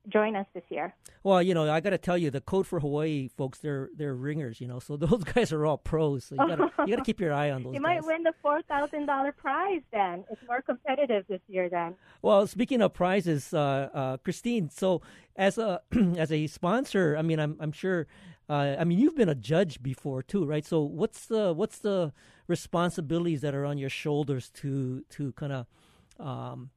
join 0.08 0.36
us 0.36 0.48
this 0.53 0.63
year. 0.69 0.96
Well, 1.24 1.43
you 1.43 1.53
know, 1.53 1.69
I 1.69 1.81
got 1.81 1.89
to 1.91 1.98
tell 1.98 2.17
you, 2.17 2.31
the 2.31 2.41
Code 2.41 2.65
for 2.65 2.79
Hawaii 2.79 3.27
folks, 3.27 3.60
they're 3.60 3.89
they're 3.96 4.15
ringers, 4.15 4.60
you 4.62 4.67
know. 4.67 4.79
So 4.79 4.98
those 5.05 5.24
guys 5.24 5.51
are 5.53 5.65
all 5.65 5.77
pros. 5.77 6.25
So 6.25 6.36
you 6.36 6.48
got 6.48 6.55
to 6.55 6.72
you 6.88 6.96
to 6.96 7.03
keep 7.03 7.19
your 7.19 7.34
eye 7.34 7.51
on 7.51 7.63
those 7.63 7.74
You 7.74 7.79
guys. 7.79 8.01
might 8.01 8.05
win 8.05 8.24
the 8.24 8.34
four 8.41 8.62
thousand 8.63 9.05
dollar 9.05 9.31
prize. 9.31 9.81
Then 9.91 10.24
it's 10.31 10.41
more 10.48 10.62
competitive 10.62 11.25
this 11.27 11.41
year. 11.48 11.69
Then. 11.69 11.96
Well, 12.22 12.48
speaking 12.48 12.81
of 12.81 12.93
prizes, 12.93 13.53
uh, 13.53 13.89
uh, 13.93 14.17
Christine. 14.17 14.69
So 14.69 15.01
as 15.36 15.58
a 15.58 15.81
as 16.17 16.31
a 16.31 16.48
sponsor, 16.48 17.15
I 17.17 17.22
mean, 17.22 17.39
I'm 17.39 17.58
I'm 17.60 17.72
sure. 17.72 18.08
Uh, 18.50 18.75
I 18.79 18.84
mean, 18.84 18.98
you've 18.98 19.15
been 19.15 19.29
a 19.29 19.36
judge 19.36 19.82
before 19.84 20.24
too, 20.24 20.44
right? 20.44 20.65
So 20.65 20.82
what's 20.82 21.27
the 21.27 21.53
what's 21.53 21.77
the 21.77 22.12
responsibilities 22.48 23.41
that 23.41 23.53
are 23.53 23.63
on 23.63 23.77
your 23.77 23.91
shoulders 23.91 24.50
to 24.56 25.03
to 25.12 25.34
kind 25.34 25.53
of 25.53 25.68
um, 26.20 26.72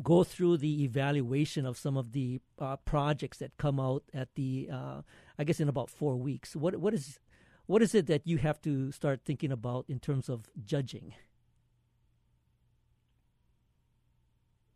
go 0.00 0.22
through 0.22 0.58
the 0.58 0.84
evaluation 0.84 1.66
of 1.66 1.76
some 1.76 1.96
of 1.96 2.12
the 2.12 2.40
uh, 2.60 2.76
projects 2.76 3.38
that 3.38 3.56
come 3.56 3.80
out 3.80 4.04
at 4.14 4.34
the 4.36 4.68
uh, 4.72 5.02
I 5.36 5.44
guess 5.44 5.58
in 5.58 5.68
about 5.68 5.90
four 5.90 6.14
weeks. 6.14 6.54
What 6.54 6.76
what 6.76 6.94
is 6.94 7.18
what 7.66 7.82
is 7.82 7.96
it 7.96 8.06
that 8.06 8.24
you 8.24 8.38
have 8.38 8.60
to 8.62 8.92
start 8.92 9.22
thinking 9.24 9.50
about 9.50 9.86
in 9.88 9.98
terms 9.98 10.28
of 10.28 10.48
judging? 10.64 11.14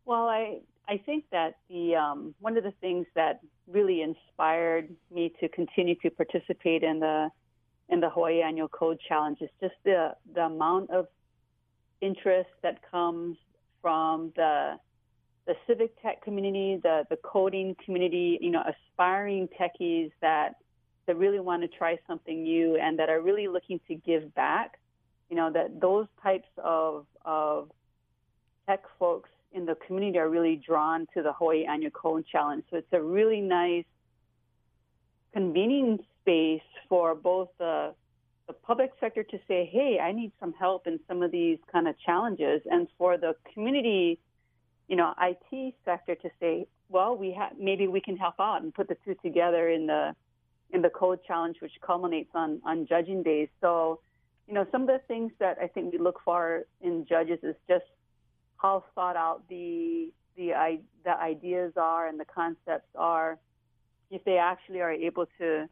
Well, 0.04 0.28
I 0.28 0.62
I 0.88 0.98
think 0.98 1.24
that 1.32 1.56
the 1.68 1.96
um, 1.96 2.34
one 2.40 2.56
of 2.56 2.64
the 2.64 2.72
things 2.80 3.06
that 3.14 3.40
really 3.66 4.02
inspired 4.02 4.88
me 5.12 5.32
to 5.40 5.48
continue 5.48 5.96
to 6.02 6.10
participate 6.10 6.82
in 6.82 7.00
the 7.00 7.28
in 7.88 8.00
the 8.00 8.08
Hawaii 8.08 8.40
Annual 8.40 8.68
Code 8.68 8.98
Challenge 9.08 9.38
is 9.40 9.50
just 9.60 9.74
the 9.84 10.14
the 10.34 10.42
amount 10.42 10.90
of 10.90 11.06
interest 12.00 12.50
that 12.62 12.80
comes 12.90 13.36
from 13.82 14.32
the 14.36 14.78
the 15.46 15.54
civic 15.66 16.00
tech 16.02 16.22
community, 16.22 16.78
the 16.82 17.04
the 17.10 17.16
coding 17.16 17.74
community, 17.84 18.38
you 18.40 18.50
know, 18.50 18.62
aspiring 18.62 19.48
techies 19.60 20.12
that 20.20 20.54
that 21.06 21.16
really 21.16 21.40
want 21.40 21.62
to 21.62 21.68
try 21.68 21.98
something 22.06 22.42
new 22.42 22.76
and 22.76 22.98
that 22.98 23.08
are 23.08 23.20
really 23.20 23.48
looking 23.48 23.80
to 23.88 23.94
give 23.94 24.32
back. 24.34 24.78
You 25.30 25.36
know, 25.36 25.50
that 25.52 25.80
those 25.80 26.06
types 26.22 26.48
of 26.62 27.06
of 27.24 27.70
tech 28.68 28.84
folks 29.00 29.30
in 29.56 29.64
the 29.64 29.74
community 29.74 30.18
are 30.18 30.28
really 30.28 30.56
drawn 30.56 31.06
to 31.14 31.22
the 31.22 31.32
Hawaii 31.32 31.64
Annual 31.64 31.90
Code 31.92 32.26
Challenge. 32.30 32.62
So 32.70 32.76
it's 32.76 32.92
a 32.92 33.02
really 33.02 33.40
nice 33.40 33.86
convening 35.32 35.98
space 36.20 36.68
for 36.88 37.14
both 37.14 37.48
the 37.58 37.94
the 38.46 38.52
public 38.52 38.92
sector 39.00 39.24
to 39.24 39.38
say, 39.48 39.64
"Hey, 39.64 39.98
I 39.98 40.12
need 40.12 40.30
some 40.38 40.52
help 40.52 40.86
in 40.86 41.00
some 41.08 41.20
of 41.20 41.32
these 41.32 41.58
kind 41.72 41.88
of 41.88 41.98
challenges," 41.98 42.62
and 42.70 42.86
for 42.96 43.16
the 43.16 43.34
community, 43.52 44.20
you 44.86 44.94
know, 44.94 45.14
IT 45.18 45.74
sector 45.84 46.14
to 46.14 46.30
say, 46.38 46.68
"Well, 46.88 47.16
we 47.16 47.32
have 47.32 47.58
maybe 47.58 47.88
we 47.88 48.00
can 48.00 48.16
help 48.16 48.38
out 48.38 48.62
and 48.62 48.72
put 48.72 48.86
the 48.88 48.96
two 49.04 49.14
together 49.16 49.68
in 49.68 49.86
the 49.86 50.14
in 50.70 50.82
the 50.82 50.90
code 50.90 51.24
challenge, 51.24 51.60
which 51.60 51.80
culminates 51.80 52.30
on 52.34 52.60
on 52.64 52.86
judging 52.86 53.24
days." 53.24 53.48
So, 53.60 54.00
you 54.46 54.54
know, 54.54 54.64
some 54.70 54.82
of 54.82 54.88
the 54.88 55.00
things 55.08 55.32
that 55.38 55.58
I 55.58 55.66
think 55.66 55.92
we 55.92 55.98
look 55.98 56.20
for 56.20 56.66
in 56.80 57.04
judges 57.06 57.42
is 57.42 57.56
just 57.66 57.86
how 58.66 58.84
thought 58.94 59.16
out 59.16 59.42
the 59.48 60.12
the 60.36 60.48
the 61.04 61.10
ideas 61.10 61.72
are 61.76 62.08
and 62.08 62.18
the 62.18 62.24
concepts 62.24 62.90
are, 62.96 63.38
if 64.10 64.24
they 64.24 64.38
actually 64.38 64.80
are 64.80 64.92
able 64.92 65.26
to 65.38 65.68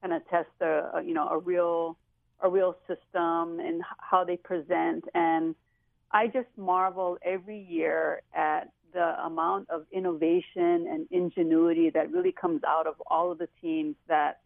kind 0.00 0.12
of 0.14 0.26
test 0.28 0.48
a, 0.60 0.92
uh, 0.94 1.00
you 1.00 1.12
know 1.12 1.28
a 1.28 1.38
real 1.38 1.96
a 2.40 2.48
real 2.48 2.76
system 2.86 3.58
and 3.60 3.82
how 4.10 4.22
they 4.22 4.36
present 4.36 5.04
and 5.14 5.54
I 6.12 6.26
just 6.28 6.52
marvel 6.56 7.18
every 7.24 7.58
year 7.58 8.22
at 8.34 8.70
the 8.92 9.08
amount 9.24 9.68
of 9.70 9.86
innovation 9.90 10.86
and 10.92 11.06
ingenuity 11.10 11.90
that 11.90 12.12
really 12.12 12.32
comes 12.32 12.60
out 12.64 12.86
of 12.86 12.94
all 13.06 13.32
of 13.32 13.38
the 13.38 13.48
teams 13.60 13.96
that 14.06 14.40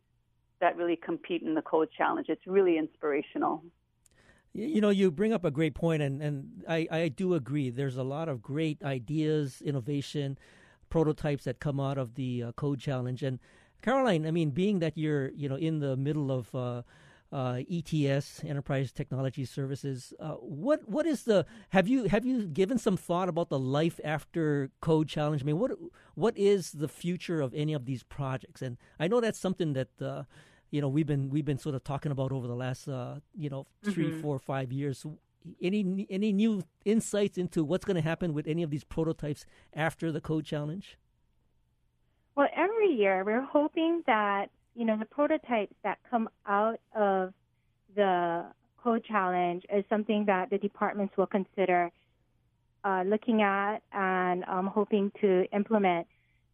that 0.61 0.77
really 0.77 0.97
compete 0.97 1.43
in 1.43 1.55
the 1.55 1.63
code 1.63 1.89
challenge. 1.97 2.27
It's 2.29 2.47
really 2.47 2.79
inspirational. 2.79 3.63
You 4.53 4.81
know, 4.81 4.91
you 4.91 5.13
bring 5.13 5.33
up 5.33 5.45
a 5.45 5.51
great 5.51 5.75
point, 5.75 6.03
and, 6.03 6.21
and 6.21 6.65
I, 6.69 6.89
I 6.91 7.09
do 7.09 7.35
agree. 7.35 7.71
There's 7.71 7.97
a 7.97 8.03
lot 8.03 8.29
of 8.29 8.43
great 8.43 8.83
ideas, 8.83 9.63
innovation, 9.65 10.37
prototypes 10.89 11.45
that 11.45 11.61
come 11.61 11.79
out 11.79 11.97
of 11.97 12.17
the 12.17 12.43
uh, 12.43 12.53
code 12.53 12.81
challenge. 12.81 13.23
And 13.23 13.39
Caroline, 13.81 14.27
I 14.27 14.33
mean, 14.33 14.51
being 14.51 14.81
that 14.81 14.99
you're 14.99 15.31
you 15.31 15.49
know 15.49 15.57
in 15.57 15.79
the 15.79 15.97
middle 15.97 16.33
of 16.33 16.55
uh, 16.55 16.83
uh, 17.33 17.61
ETS, 17.71 18.43
Enterprise 18.45 18.93
Technology 18.93 19.45
Services, 19.45 20.13
uh, 20.19 20.33
what 20.33 20.89
what 20.89 21.07
is 21.07 21.23
the 21.23 21.47
have 21.71 21.87
you 21.87 22.05
have 22.05 22.27
you 22.27 22.47
given 22.47 22.77
some 22.77 22.97
thought 22.97 23.29
about 23.29 23.49
the 23.49 23.59
life 23.59 24.01
after 24.05 24.71
code 24.81 25.09
challenge? 25.09 25.43
I 25.43 25.47
mean, 25.47 25.59
what 25.59 25.71
what 26.15 26.37
is 26.37 26.73
the 26.73 26.89
future 26.89 27.41
of 27.41 27.55
any 27.55 27.73
of 27.73 27.87
these 27.87 28.03
projects? 28.03 28.61
And 28.61 28.77
I 28.99 29.07
know 29.07 29.21
that's 29.21 29.39
something 29.39 29.73
that 29.75 30.03
uh, 30.03 30.25
you 30.71 30.81
know 30.81 30.89
we've 30.89 31.07
been 31.07 31.31
we've 31.31 31.45
been 31.45 31.59
sort 31.59 31.75
of 31.75 31.85
talking 31.85 32.13
about 32.13 32.33
over 32.33 32.47
the 32.47 32.55
last 32.55 32.89
uh, 32.89 33.17
you 33.35 33.51
know 33.51 33.67
3 33.85 33.93
mm-hmm. 33.93 34.21
four, 34.21 34.39
five 34.39 34.73
years. 34.73 35.05
Any 35.61 36.07
any 36.11 36.33
new 36.33 36.63
insights 36.85 37.39
into 37.39 37.65
what's 37.65 37.85
going 37.85 37.97
to 37.97 38.03
happen 38.03 38.35
with 38.35 38.47
any 38.47 38.63
of 38.63 38.71
these 38.71 38.85
prototypes 38.85 39.47
after 39.75 40.13
the 40.13 40.21
code 40.21 40.45
challenge? 40.45 40.99
Well, 42.37 42.49
every 42.55 42.93
year 42.93 43.25
we're 43.25 43.45
hoping 43.45 44.03
that 44.07 44.51
you 44.75 44.85
know 44.85 44.97
the 44.99 45.07
prototypes 45.07 45.75
that 45.83 45.99
come 46.11 46.29
out 46.47 46.81
of 46.95 47.33
the 47.97 48.47
code 48.83 49.05
challenge 49.05 49.65
is 49.73 49.85
something 49.89 50.27
that 50.27 50.51
the 50.51 50.59
departments 50.59 51.17
will 51.17 51.27
consider 51.27 51.91
uh, 52.85 53.03
looking 53.07 53.43
at 53.43 53.79
and 53.93 54.45
um, 54.45 54.67
hoping 54.67 55.13
to 55.21 55.45
implement 55.53 56.07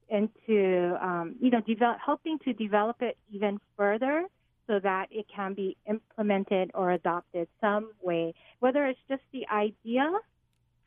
into 0.08 0.96
um, 1.00 1.36
you 1.40 1.50
know 1.50 1.60
develop, 1.60 1.98
helping 2.04 2.38
to 2.40 2.52
develop 2.52 3.02
it 3.02 3.16
even 3.32 3.58
further 3.76 4.24
so 4.66 4.80
that 4.80 5.06
it 5.10 5.26
can 5.34 5.54
be 5.54 5.76
implemented 5.88 6.70
or 6.74 6.90
adopted 6.90 7.48
some 7.60 7.92
way. 8.02 8.34
Whether 8.58 8.86
it's 8.86 9.00
just 9.08 9.22
the 9.32 9.46
idea 9.48 10.10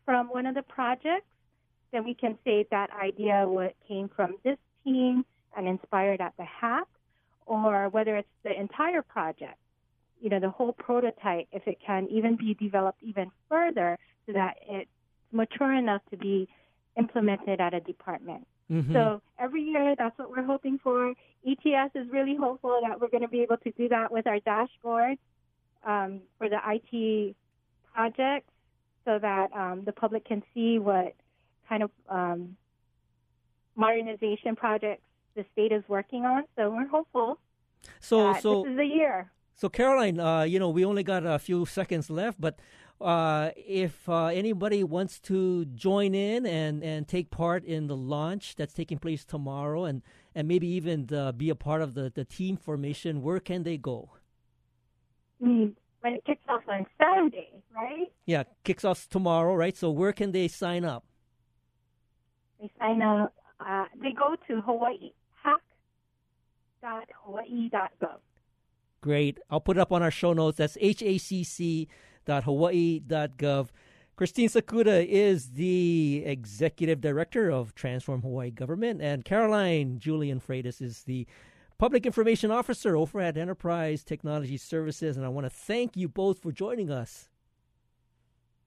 from 0.05 0.27
one 0.27 0.45
of 0.45 0.55
the 0.55 0.63
projects 0.63 1.25
then 1.91 2.03
we 2.03 2.13
can 2.13 2.37
say 2.43 2.65
that 2.71 2.89
idea 2.91 3.45
what 3.47 3.75
came 3.87 4.09
from 4.15 4.35
this 4.43 4.57
team 4.83 5.25
and 5.55 5.67
inspired 5.67 6.21
at 6.21 6.33
the 6.37 6.45
hack 6.45 6.87
or 7.45 7.89
whether 7.89 8.15
it's 8.17 8.27
the 8.43 8.59
entire 8.59 9.01
project 9.01 9.57
you 10.21 10.29
know 10.29 10.39
the 10.39 10.49
whole 10.49 10.73
prototype 10.73 11.47
if 11.51 11.67
it 11.67 11.77
can 11.85 12.07
even 12.09 12.35
be 12.35 12.53
developed 12.55 13.01
even 13.01 13.31
further 13.47 13.97
so 14.25 14.33
that 14.33 14.55
it's 14.67 14.89
mature 15.31 15.73
enough 15.73 16.01
to 16.09 16.17
be 16.17 16.47
implemented 16.97 17.59
at 17.59 17.73
a 17.73 17.79
department 17.79 18.45
Mm-hmm. 18.71 18.93
So 18.93 19.21
every 19.39 19.63
year, 19.63 19.95
that's 19.97 20.17
what 20.17 20.29
we're 20.29 20.45
hoping 20.45 20.79
for. 20.83 21.13
ETS 21.47 21.91
is 21.95 22.07
really 22.11 22.35
hopeful 22.35 22.79
that 22.87 22.99
we're 22.99 23.09
going 23.09 23.23
to 23.23 23.29
be 23.29 23.41
able 23.41 23.57
to 23.57 23.71
do 23.71 23.89
that 23.89 24.11
with 24.11 24.27
our 24.27 24.39
dashboard 24.39 25.17
um, 25.85 26.21
for 26.37 26.49
the 26.49 26.59
IT 26.67 27.35
projects 27.93 28.51
so 29.05 29.17
that 29.19 29.51
um, 29.53 29.83
the 29.85 29.91
public 29.91 30.25
can 30.25 30.43
see 30.53 30.77
what 30.77 31.15
kind 31.67 31.83
of 31.83 31.91
um, 32.09 32.55
modernization 33.75 34.55
projects 34.55 35.03
the 35.35 35.45
state 35.53 35.71
is 35.71 35.83
working 35.87 36.25
on. 36.25 36.43
So 36.55 36.69
we're 36.69 36.87
hopeful. 36.87 37.39
So, 37.99 38.33
so 38.41 38.63
this 38.63 38.71
is 38.71 38.77
the 38.77 38.85
year. 38.85 39.31
So, 39.55 39.67
Caroline, 39.67 40.19
uh, 40.19 40.43
you 40.43 40.59
know, 40.59 40.69
we 40.69 40.85
only 40.85 41.03
got 41.03 41.25
a 41.25 41.37
few 41.37 41.65
seconds 41.65 42.09
left, 42.09 42.39
but 42.39 42.59
uh, 43.01 43.51
if 43.55 44.09
uh, 44.09 44.25
anybody 44.25 44.83
wants 44.83 45.19
to 45.21 45.65
join 45.65 46.13
in 46.13 46.45
and, 46.45 46.83
and 46.83 47.07
take 47.07 47.31
part 47.31 47.63
in 47.63 47.87
the 47.87 47.95
launch 47.95 48.55
that's 48.55 48.73
taking 48.73 48.97
place 48.97 49.23
tomorrow 49.23 49.85
and, 49.85 50.01
and 50.35 50.47
maybe 50.47 50.67
even 50.67 51.07
uh, 51.13 51.31
be 51.31 51.49
a 51.49 51.55
part 51.55 51.81
of 51.81 51.93
the, 51.93 52.11
the 52.13 52.25
team 52.25 52.57
formation, 52.57 53.21
where 53.21 53.39
can 53.39 53.63
they 53.63 53.77
go? 53.77 54.09
When 55.39 55.75
it 56.03 56.25
kicks 56.25 56.43
off 56.49 56.63
on 56.67 56.85
Saturday, 56.97 57.49
right? 57.73 58.11
Yeah, 58.25 58.43
kicks 58.63 58.83
off 58.83 59.07
tomorrow, 59.09 59.55
right? 59.55 59.77
So 59.77 59.89
where 59.91 60.11
can 60.11 60.31
they 60.33 60.47
sign 60.49 60.83
up? 60.83 61.05
They 62.59 62.69
sign 62.79 63.01
up. 63.01 63.33
Uh, 63.65 63.85
they 64.01 64.11
go 64.11 64.35
to 64.47 64.61
Hawaii 64.61 65.11
hack.hawaii.gov. 66.81 68.19
Great. 69.01 69.39
I'll 69.49 69.61
put 69.61 69.77
it 69.77 69.79
up 69.79 69.93
on 69.93 70.03
our 70.03 70.11
show 70.11 70.33
notes. 70.33 70.57
That's 70.57 70.75
HACC 70.77 71.87
transform.hawaii.gov. 72.29 73.69
Christine 74.15 74.49
Sakuda 74.49 75.05
is 75.07 75.51
the 75.51 76.23
executive 76.25 76.99
director 76.99 77.49
of 77.49 77.73
Transform 77.73 78.21
Hawaii 78.21 78.51
Government, 78.51 79.01
and 79.01 79.23
Caroline 79.23 79.97
Julian 79.97 80.41
Freitas 80.41 80.81
is 80.81 81.03
the 81.03 81.25
public 81.77 82.05
information 82.05 82.51
officer 82.51 82.97
over 82.97 83.21
at 83.21 83.37
Enterprise 83.37 84.03
Technology 84.03 84.57
Services. 84.57 85.15
And 85.15 85.25
I 85.25 85.29
want 85.29 85.45
to 85.45 85.49
thank 85.49 85.95
you 85.95 86.09
both 86.09 86.39
for 86.39 86.51
joining 86.51 86.91
us. 86.91 87.29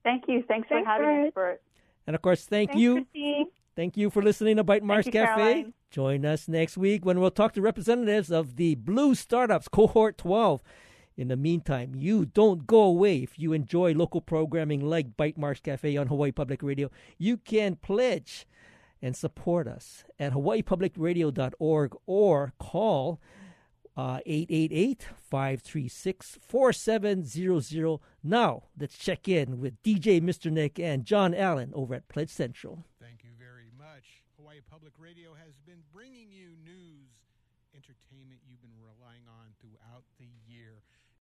Thank 0.03 0.25
you. 0.27 0.42
Thanks, 0.48 0.68
Thanks 0.70 0.87
for 0.87 0.90
having 0.90 1.27
us, 1.27 1.33
Burt. 1.35 1.62
And 2.07 2.16
of 2.16 2.22
course, 2.22 2.46
thank 2.46 2.70
Thanks, 2.70 2.81
you. 2.81 2.94
Christine. 2.94 3.46
Thank 3.77 3.96
you 3.96 4.11
for 4.11 4.22
listening 4.22 4.57
to 4.57 4.64
Bytemarks 4.64 5.07
you, 5.07 5.12
Cafe. 5.12 5.35
Caroline. 5.35 5.75
Join 5.90 6.25
us 6.25 6.48
next 6.48 6.79
week 6.79 7.05
when 7.05 7.20
we'll 7.20 7.31
talk 7.31 7.53
to 7.53 7.61
representatives 7.61 8.31
of 8.31 8.57
the 8.57 8.75
Blue 8.77 9.14
Startups 9.14 9.68
Cohort 9.68 10.16
12. 10.16 10.62
In 11.16 11.29
the 11.29 11.37
meantime, 11.37 11.94
you 11.94 12.25
don't 12.25 12.66
go 12.66 12.83
away. 12.83 13.18
If 13.18 13.38
you 13.38 13.53
enjoy 13.53 13.92
local 13.92 14.20
programming 14.20 14.81
like 14.81 15.16
Bytemarks 15.16 15.62
Cafe 15.62 15.96
on 15.96 16.07
Hawaii 16.07 16.33
Public 16.33 16.62
Radio, 16.62 16.90
you 17.18 17.37
can 17.37 17.77
pledge 17.77 18.46
and 19.03 19.16
support 19.16 19.66
us 19.66 20.05
at 20.18 20.33
hawaiipublicradio.org 20.33 21.96
or 22.07 22.53
call 22.59 23.20
uh, 23.96 24.20
888 24.25 25.09
536 25.20 26.38
4700. 26.40 27.98
Now, 28.22 28.62
let's 28.79 28.96
check 28.96 29.29
in 29.29 29.61
with 29.61 29.83
DJ 29.83 30.20
Mr. 30.22 30.51
Nick 30.51 30.79
and 30.79 31.05
John 31.05 31.35
Allen 31.35 31.72
over 31.75 31.94
at 31.94 32.09
Pledge 32.09 32.31
Central. 32.31 32.85
Thank 33.01 33.25
you 33.25 33.31
very 33.38 33.68
much. 33.77 34.22
Hawaii 34.38 34.61
Public 34.70 34.92
Radio 34.98 35.35
has 35.35 35.53
been 35.66 35.83
bringing 35.92 36.33
you 36.33 36.57
news, 36.64 37.12
entertainment 37.75 38.40
you've 38.48 38.62
been 38.62 38.79
relying 38.81 39.29
on 39.29 39.53
throughout 39.61 40.05
the 40.18 40.31
year. 40.48 40.81